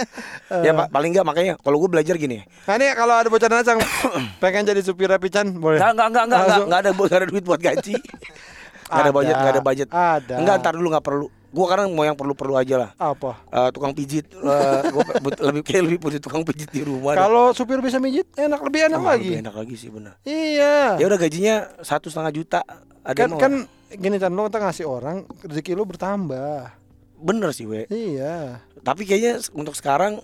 [0.66, 3.78] ya pak paling nggak makanya kalau gue belajar gini Nah ini kalau ada bocoran acang
[4.42, 5.76] pengen jadi supir Rapi Chan boleh.
[5.76, 7.94] nggak nggak nggak nggak nggak ada nggak ada duit buat gaji
[8.86, 10.34] nggak ada budget nggak ada budget Ada.
[10.38, 13.40] nggak ntar dulu nggak perlu gue karena mau yang perlu perlu aja lah Apa?
[13.49, 17.16] Eh, tukang pijit eh, gua but- lebih kayak lebih punya tukang pijit di rumah.
[17.16, 19.24] Kalau supir bisa mijit enak lebih enak Oh, lagi.
[19.26, 21.01] lebih enak lagi sih bener Iya.
[21.01, 22.61] ya udah gajinya satu setengah juta
[23.01, 23.53] ada kan kan
[23.88, 26.76] gini Chan lo kita ngasih orang rezeki lu bertambah.
[27.18, 28.60] Bener sih we Iya.
[28.80, 30.20] tapi kayaknya untuk sekarang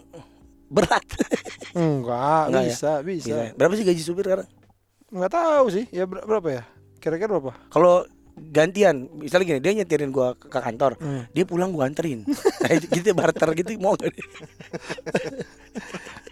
[0.67, 1.05] berat
[1.75, 2.69] Enggak, Enggak ya?
[2.69, 3.27] bisa, bisa.
[3.29, 3.55] Bisa.
[3.55, 4.49] berapa sih gaji supir sekarang
[5.09, 5.85] Enggak tahu sih.
[5.89, 6.63] Ya ber- berapa ya?
[6.97, 7.53] Kira-kira berapa?
[7.69, 11.29] kalau gantian misalnya gini dia nyetirin gua ke kantor Hmm.
[11.31, 14.25] dia pulang gua anterin nah, itu- gitu barter gitu mau gak dia?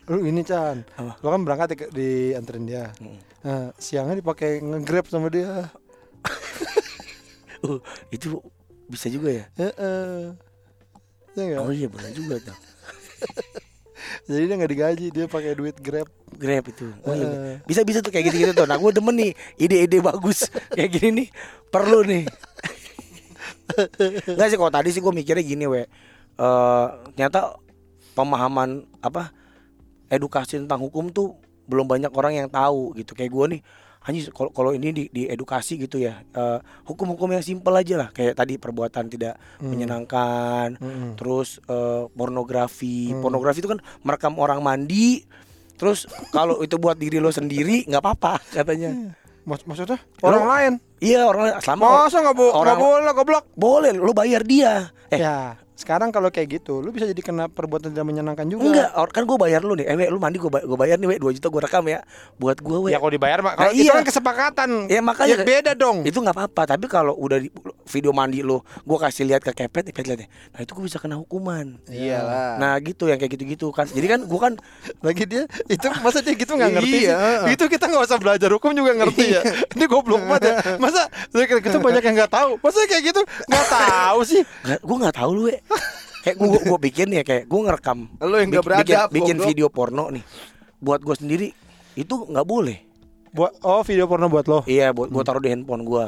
[0.07, 0.81] Lu ini Chan.
[0.95, 1.13] Apa?
[1.19, 2.89] Lo kan berangkat di, anterin dia.
[2.97, 3.21] Hmm.
[3.41, 5.69] Nah, siangnya dipakai nge-grab sama dia.
[7.61, 7.77] Uh,
[8.09, 8.41] itu
[8.89, 10.33] bisa juga ya Heeh.
[11.39, 11.61] Ya enggak?
[11.63, 12.57] oh iya benar juga tuh
[14.27, 16.09] Jadi dia nggak digaji, dia pakai duit Grab.
[16.35, 16.89] Grab itu.
[17.05, 17.29] Oh, iya.
[17.29, 17.57] Heeh.
[17.69, 18.67] Bisa bisa tuh kayak gitu-gitu tuh.
[18.67, 21.29] Nah, gue demen nih ide-ide bagus kayak gini nih.
[21.69, 22.25] Perlu nih.
[24.35, 25.85] Enggak sih kalau tadi sih gue mikirnya gini, we.
[25.85, 27.61] Eh ternyata
[28.17, 29.31] pemahaman apa
[30.11, 31.37] edukasi tentang hukum tuh
[31.71, 33.13] belum banyak orang yang tahu gitu.
[33.13, 33.61] Kayak gue nih
[34.01, 38.09] hanya kalau kalau ini di, di edukasi gitu ya eh, hukum-hukum yang simpel aja lah.
[38.11, 41.11] Kayak tadi perbuatan tidak menyenangkan Mm-mm.
[41.15, 43.13] terus eh, pornografi.
[43.15, 45.25] Pornografi itu kan merekam orang mandi
[45.75, 49.17] terus kalau itu buat diri lo sendiri nggak apa-apa katanya.
[49.43, 49.97] Mak- maksudnya?
[50.21, 50.73] Orang lain.
[50.99, 51.55] iya orang lain.
[51.59, 53.45] Selama Masa nggak bo- orang- boleh goblok?
[53.51, 54.93] boleh lo bayar dia.
[55.09, 58.69] Eh Ya, sekarang kalau kayak gitu, lu bisa jadi kena perbuatan tidak menyenangkan juga.
[58.69, 61.17] enggak kan gue bayar lu nih eh we, lu mandi gue gue bayar nih we
[61.17, 62.05] 2 juta gue rekam ya
[62.37, 63.97] buat gue we Ya kalau dibayar mak, Nah, kalau itu iya.
[63.97, 64.71] kan kesepakatan.
[64.87, 66.05] Ya, makanya- Ya, beda dong.
[66.05, 67.49] itu nggak apa-apa tapi kalau udah di,
[67.87, 70.29] video mandi lo gue kasih lihat ke kepet kepet lihat deh.
[70.51, 72.61] nah itu gue bisa kena hukuman iyalah.
[72.61, 74.53] nah gitu yang kayak gitu-gitu kan jadi kan gue kan
[75.07, 77.17] Lagi dia itu masa dia gitu nggak ngerti Iya.
[77.47, 77.57] sih?
[77.57, 79.41] Itu kita nggak usah belajar hukum juga ngerti ya.
[79.73, 80.55] Ini goblok banget ya.
[80.77, 82.51] Masa gitu banyak yang nggak tahu.
[82.61, 84.43] Masa kayak gitu nggak tahu sih?
[84.81, 85.57] Gue nggak tahu lu we.
[86.21, 87.99] Kayak gue gue bikin ya kayak gue ngerekam.
[88.21, 89.49] Lu yang nggak Bik- bikin, bikin goblok.
[89.49, 90.25] video porno nih.
[90.77, 91.49] Buat gue sendiri
[91.97, 92.79] itu nggak boleh.
[93.33, 94.61] Buat oh video porno buat lo.
[94.69, 96.05] Iya, buat gue taruh di handphone gue.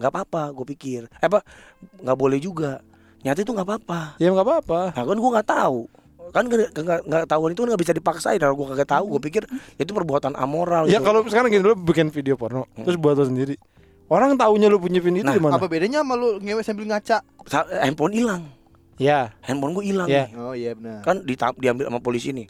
[0.00, 1.12] Nggak apa-apa, gue pikir.
[1.20, 1.44] Eh, apa?
[2.00, 2.80] Nggak boleh juga.
[3.20, 4.00] Nyata itu nggak apa-apa.
[4.16, 4.80] Ya nggak apa-apa.
[4.96, 5.80] Nah kan gue nggak tahu.
[6.30, 8.40] Kan nggak tahuan itu nggak bisa dipaksain.
[8.40, 9.42] Kalau gue kagak tahu, gue pikir
[9.76, 10.88] itu perbuatan amoral.
[10.88, 11.04] Ya gitu.
[11.04, 13.60] kalau sekarang gini lu bikin video porno, terus buat lo sendiri.
[14.08, 15.54] Orang taunya lu punya video itu Nah, di mana?
[15.60, 17.20] Apa bedanya sama lu ngewe sambil ngaca?
[17.84, 18.42] Handphone hilang.
[19.00, 19.32] Ya.
[19.40, 20.06] Handphone gue hilang.
[20.06, 20.28] Iya.
[20.28, 20.36] nih.
[20.36, 21.00] Oh iya benar.
[21.00, 22.46] Kan dita- diambil sama polisi nih.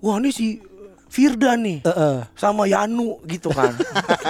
[0.00, 0.56] wah ini si
[1.06, 2.16] Firda nih Heeh.
[2.34, 3.76] sama Yanu gitu kan.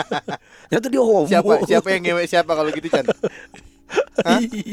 [0.68, 1.24] Ternyata dia homo.
[1.24, 3.06] Siapa siapa yang ngewek siapa kalau gitu Chan?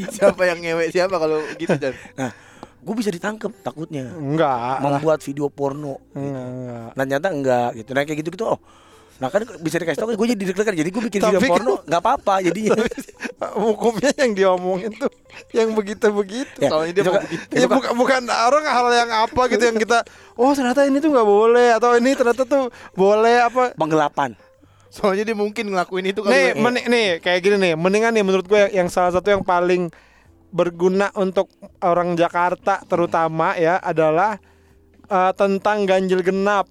[0.10, 1.94] Siapa yang ngewek siapa kalau gitu Chan?
[2.18, 2.34] Nah,
[2.82, 4.82] gue bisa ditangkap takutnya Enggak.
[4.82, 6.02] membuat video porno.
[6.12, 6.88] Enggak, enggak.
[6.92, 7.90] Nah ternyata enggak gitu.
[7.94, 8.60] Nah kayak gitu gitu oh.
[9.14, 11.74] Nah kan bisa dikasih tau gue jadi deg-degan Jadi gue bikin video Tapi kan- porno
[11.82, 12.74] nggak apa-apa jadinya
[13.64, 15.12] Hukumnya yang diomongin tuh
[15.50, 16.58] yang begitu-begitu.
[16.60, 17.44] Ya, Soalnya dia itu mau kan- begitu.
[17.52, 19.98] Ya bukan bukan orang hal yang apa gitu yang kita
[20.34, 24.34] oh ternyata ini tuh nggak boleh atau ini ternyata tuh boleh apa penggelapan.
[24.88, 26.30] Soalnya dia mungkin ngelakuin itu kali.
[26.30, 26.56] nih Wek.
[26.56, 29.90] meni- nih kayak gini nih mendingan nih menurut gue yang salah satu yang paling
[30.50, 31.50] berguna untuk
[31.80, 34.38] orang Jakarta terutama ya adalah
[35.04, 36.70] eh, tentang ganjil genap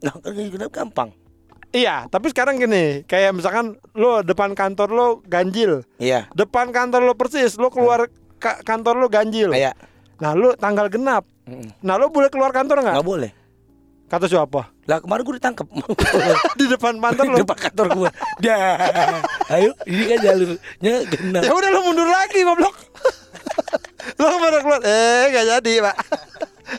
[0.00, 1.10] Nah kan kayak gitu gampang.
[1.74, 5.82] Iya tapi sekarang gini kayak misalkan lo depan kantor lo ganjil.
[5.98, 6.30] Iya.
[6.32, 8.06] depan kantor lo persis lo keluar
[8.38, 9.50] ka- kantor lo ganjil.
[9.50, 9.74] Kayak
[10.22, 11.26] nah lo tanggal genap.
[11.44, 12.94] Mm, nah lo boleh keluar kantor nggak?
[12.96, 13.32] Nggak boleh.
[14.04, 14.70] kata siapa?
[14.86, 15.66] Lah kemarin gue ditangkap
[16.60, 17.36] di depan kantor lo?
[17.36, 18.10] Di depan kantor gue.
[18.38, 18.78] Dah.
[19.50, 21.42] Ayo ini kan jalurnya genap.
[21.42, 22.76] ya udah lo mundur lagi goblok.
[24.20, 24.80] Lo ke mana keluar?
[24.84, 25.96] Eh gak jadi pak.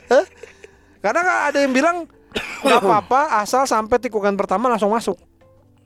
[1.04, 1.98] Karena ada yang bilang
[2.66, 5.16] nggak apa-apa asal sampai tikungan pertama langsung masuk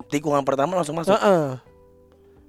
[0.10, 1.14] Tikungan pertama langsung masuk.
[1.14, 1.62] Heeh.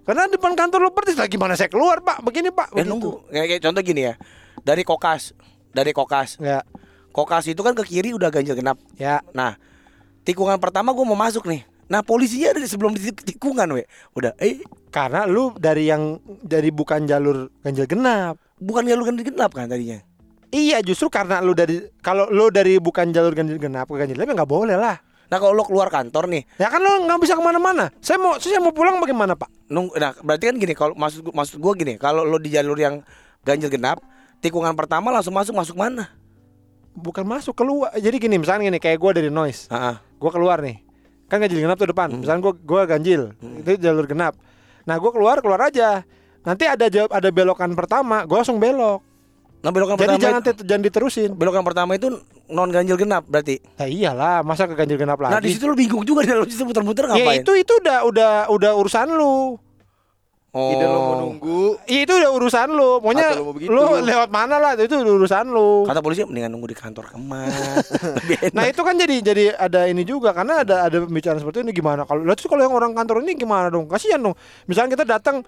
[0.08, 2.88] karena depan kantor lo persis lagi mana saya keluar pak begini pak Eh begitu.
[2.88, 3.12] nunggu.
[3.28, 4.14] Kayak, kayak contoh gini ya.
[4.64, 5.36] Dari kokas,
[5.76, 6.40] dari kokas.
[6.40, 6.64] ya
[7.12, 8.80] Kokas itu kan ke kiri udah ganjil genap.
[8.96, 9.60] ya Nah,
[10.24, 11.68] tikungan pertama gue mau masuk nih.
[11.90, 13.82] Nah, polisinya ada di sebelum di tikungan, we.
[14.14, 14.62] Udah, eh
[14.94, 19.98] karena lu dari yang dari bukan jalur ganjil genap bukan jalur ganjil genap kan tadinya.
[20.50, 24.34] Iya justru karena lu dari kalau lu dari bukan jalur ganjil genap ke ganjil genap
[24.34, 24.98] ya nggak boleh lah.
[25.30, 27.86] Nah, kalau lo keluar kantor nih, Ya kan lu nggak bisa ke mana-mana.
[28.02, 29.46] Saya mau saya mau pulang bagaimana pak?
[29.70, 32.98] nung, nah berarti kan gini, kalau maksud maksud gua gini, kalau lo di jalur yang
[33.46, 34.02] ganjil genap,
[34.42, 36.10] tikungan pertama langsung masuk masuk mana?
[36.98, 37.94] Bukan masuk keluar.
[37.94, 40.82] Jadi gini misalnya gini kayak gua dari noise, Ah, gua keluar nih.
[41.30, 42.10] Kan ganjil genap tuh depan.
[42.10, 42.26] Hmm.
[42.26, 44.34] Misalnya gua gua ganjil, itu jalur genap.
[44.82, 46.02] Nah gua keluar keluar aja.
[46.42, 49.09] Nanti ada jawab ada belokan pertama, gua langsung belok.
[49.60, 51.30] Nah, belokan Jadi pertama jangan itu, jangan diterusin.
[51.36, 52.08] belokan pertama itu
[52.48, 53.60] non ganjil genap berarti.
[53.76, 55.36] Ya iyalah, masa ke ganjil genap lagi?
[55.36, 57.44] Nah, di situ lo bingung juga dalam situ muter-muter ya ngapain?
[57.44, 59.60] itu itu udah udah udah urusan lu.
[60.50, 60.72] oh.
[60.72, 61.76] Ide lo mau nunggu.
[61.84, 62.90] Iya, itu udah urusan lu.
[62.98, 63.70] Pokoknya Atau lu mau begitu.
[63.70, 65.84] lu lewat mana lah itu udah urusan lu.
[65.84, 67.84] Kata polisi mendingan nunggu di kantor kemas.
[68.56, 72.02] Nah itu kan jadi jadi ada ini juga karena ada ada pembicaraan seperti ini gimana
[72.02, 74.34] kalau lalu kalau yang orang kantor ini gimana dong kasihan dong
[74.66, 75.44] misalnya kita datang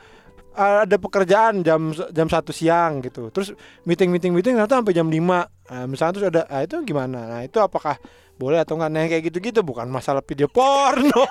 [0.53, 3.33] ada pekerjaan jam jam satu siang gitu.
[3.33, 3.57] Terus
[3.89, 7.19] meeting meeting meeting ternyata sampai jam 5 nah, misalnya terus ada ah, itu gimana?
[7.29, 7.97] Nah itu apakah
[8.37, 8.91] boleh atau enggak?
[8.91, 11.25] Nah kayak gitu-gitu bukan masalah video porno.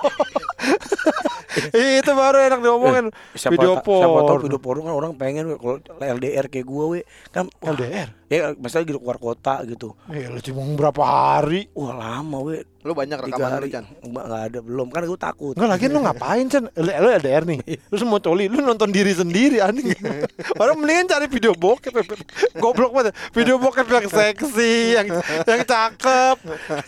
[1.52, 3.06] Itu baru enak diomongin.
[3.36, 6.96] Siapa video ta- siapa tahu porno video porno kan orang pengen kalau LDR kayak gua
[6.96, 7.00] we.
[7.28, 9.92] Kan wah, LDR ya misalnya gitu keluar kota gitu.
[10.08, 11.68] Ya lu cuma berapa hari?
[11.76, 13.86] Wah lama we Lu banyak rekaman lu Chan.
[14.02, 14.58] enggak nggak ada.
[14.58, 14.90] Belum.
[14.90, 15.54] Kan gua takut.
[15.54, 16.64] Enggak lagi lu ngapain Chan?
[16.66, 17.58] Lu, lu LDR nih.
[17.90, 18.50] Lu semua coli.
[18.50, 19.94] Lu nonton diri sendiri anjing.
[20.60, 21.94] Orang mendingan cari video bokep
[22.58, 23.14] Goblok banget.
[23.30, 25.06] Video bokep yang seksi Yang
[25.46, 26.36] yang cakep.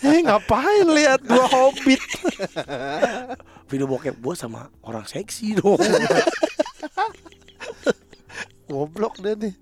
[0.02, 2.02] Eh ngapain lihat dua hobbit?
[3.70, 5.78] Video bokep gua sama orang seksi dong.
[8.66, 9.54] Goblok dia nih.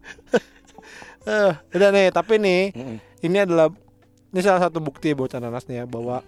[1.23, 2.97] Eh, udah nih, tapi nih Mm-mm.
[3.23, 3.71] ini adalah
[4.33, 6.25] ini salah satu bukti bocah nanas nih ya bahwa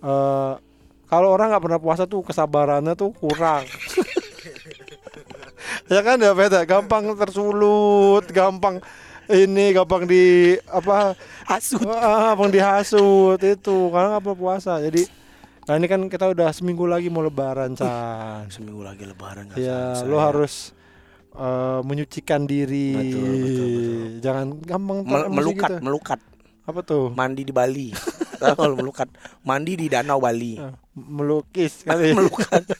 [0.00, 0.52] eh
[1.06, 3.68] kalau orang nggak pernah puasa tuh kesabarannya tuh kurang.
[5.92, 8.80] ya kan ya beda, gampang tersulut, gampang
[9.28, 11.12] ini gampang di apa
[11.44, 11.84] Hasut.
[11.84, 14.80] ah, gampang dihasut itu karena nggak pernah puasa.
[14.80, 15.04] Jadi
[15.62, 18.50] nah ini kan kita udah seminggu lagi mau lebaran Chan.
[18.50, 20.72] seminggu lagi lebaran Ya, lo harus
[21.36, 22.96] eh, menyucikan diri.
[22.96, 23.70] Betul, betul, betul.
[24.24, 25.84] Jangan gampang Mel- melukat gitu.
[25.84, 26.18] melukat
[26.62, 27.10] Apa tuh?
[27.12, 27.90] mandi di Bali
[28.38, 29.06] kalau melukat
[29.42, 32.10] mandi di danau Bali Eh, melukis kali.
[32.12, 32.62] melukat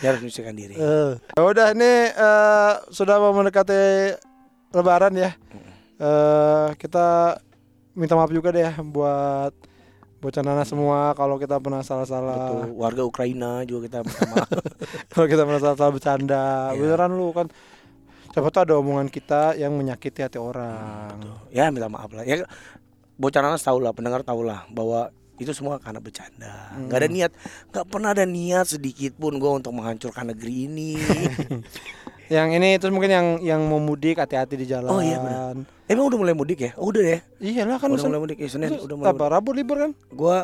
[0.00, 4.14] ya harus menyucikan diri Eh, ya udah ini eh, sudah mau mendekati
[4.70, 5.34] Lebaran ya.
[5.96, 7.36] Eh, kita
[7.92, 9.50] minta maaf juga deh buat
[10.20, 12.62] bocah nana semua kalau kita pernah salah-salah.
[12.62, 12.78] Betul.
[12.78, 14.48] warga Ukraina juga kita minta maaf
[15.10, 16.44] Kalau kita pernah salah-salah bercanda.
[16.70, 16.78] Iya.
[16.78, 17.46] Beneran lu kan.
[18.30, 21.18] Siapa tahu ada omongan kita yang menyakiti hati orang.
[21.50, 22.46] ya minta maaf lah ya
[23.18, 25.10] bocah nanas tahu lah pendengar tahu lah bahwa
[25.40, 27.32] itu semua karena bercanda nggak ada niat
[27.72, 30.92] nggak pernah ada niat sedikit pun gue untuk menghancurkan negeri ini
[32.30, 34.86] Yang ini terus mungkin yang yang mau mudik hati-hati di jalan.
[34.86, 35.66] Oh, iya, benar.
[35.90, 38.70] emang udah mulai mudik ya oh, udah ya Iyalah kan udah mulai mudik ya senin
[38.70, 39.90] terus udah mulai apa Rabu libur kan?
[39.98, 40.36] gue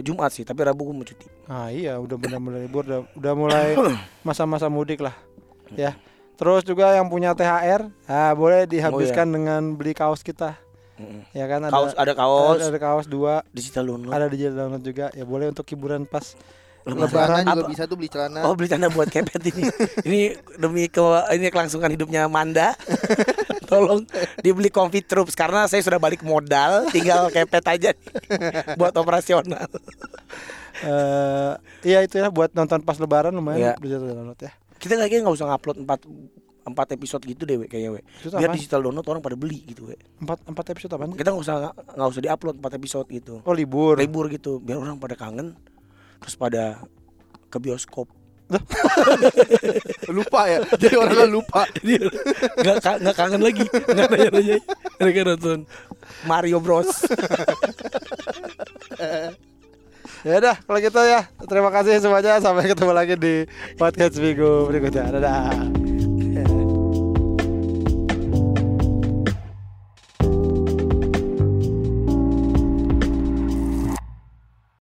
[0.00, 3.32] jumat sih tapi rabu gue mau cuti Ah iya udah benar mulai libur udah, udah
[3.36, 3.76] mulai
[4.26, 5.12] masa-masa mudik lah
[5.76, 5.92] ya.
[6.36, 10.60] Terus juga yang punya THR, ah boleh dihabiskan dengan beli kaos kita.
[11.32, 14.12] Ya kan ada Kaos ada kaos, ada, ada kaos dua, digital download.
[14.12, 15.08] ada di download juga.
[15.12, 16.36] Ya boleh untuk hiburan pas
[16.86, 17.68] Celana juga Apa?
[17.68, 18.46] bisa tuh beli celana.
[18.46, 19.66] Oh beli tanda buat kepet ini
[20.06, 20.20] Ini
[20.54, 21.02] demi ke
[21.34, 22.78] ini kelangsungan hidupnya Manda
[23.66, 24.06] Tolong
[24.38, 28.06] dibeli Comfy Troops Karena saya sudah balik modal Tinggal kepet aja nih,
[28.78, 29.66] Buat operasional
[30.76, 33.80] eh iya itu ya buat nonton pas lebaran lumayan Iya.
[33.80, 34.52] digital download ya.
[34.76, 38.02] Kita kayaknya nggak usah ngupload 4 empat episode gitu deh we, kayaknya we.
[38.26, 39.96] Biar digital download orang pada beli gitu we.
[40.18, 41.06] Empat empat episode apa?
[41.14, 43.94] Kita nggak usah nggak usah diupload 4 episode gitu Oh libur.
[43.94, 45.54] Libur gitu Biar orang pada kangen
[46.18, 46.82] Terus pada
[47.46, 48.10] ke bioskop
[50.16, 50.62] Lupa ya.
[50.78, 51.66] Jadi orang lupa.
[51.82, 51.98] Jadi
[52.62, 54.56] nggak nggak kangen lagi nggak nanya nanya
[55.02, 55.58] mereka nonton
[56.30, 56.86] Mario Bros
[60.22, 61.26] Ya udah kalau gitu ya.
[61.44, 63.34] Terima kasih semuanya sampai ketemu lagi di
[63.76, 65.10] podcast minggu berikutnya.
[65.12, 65.95] Dadah.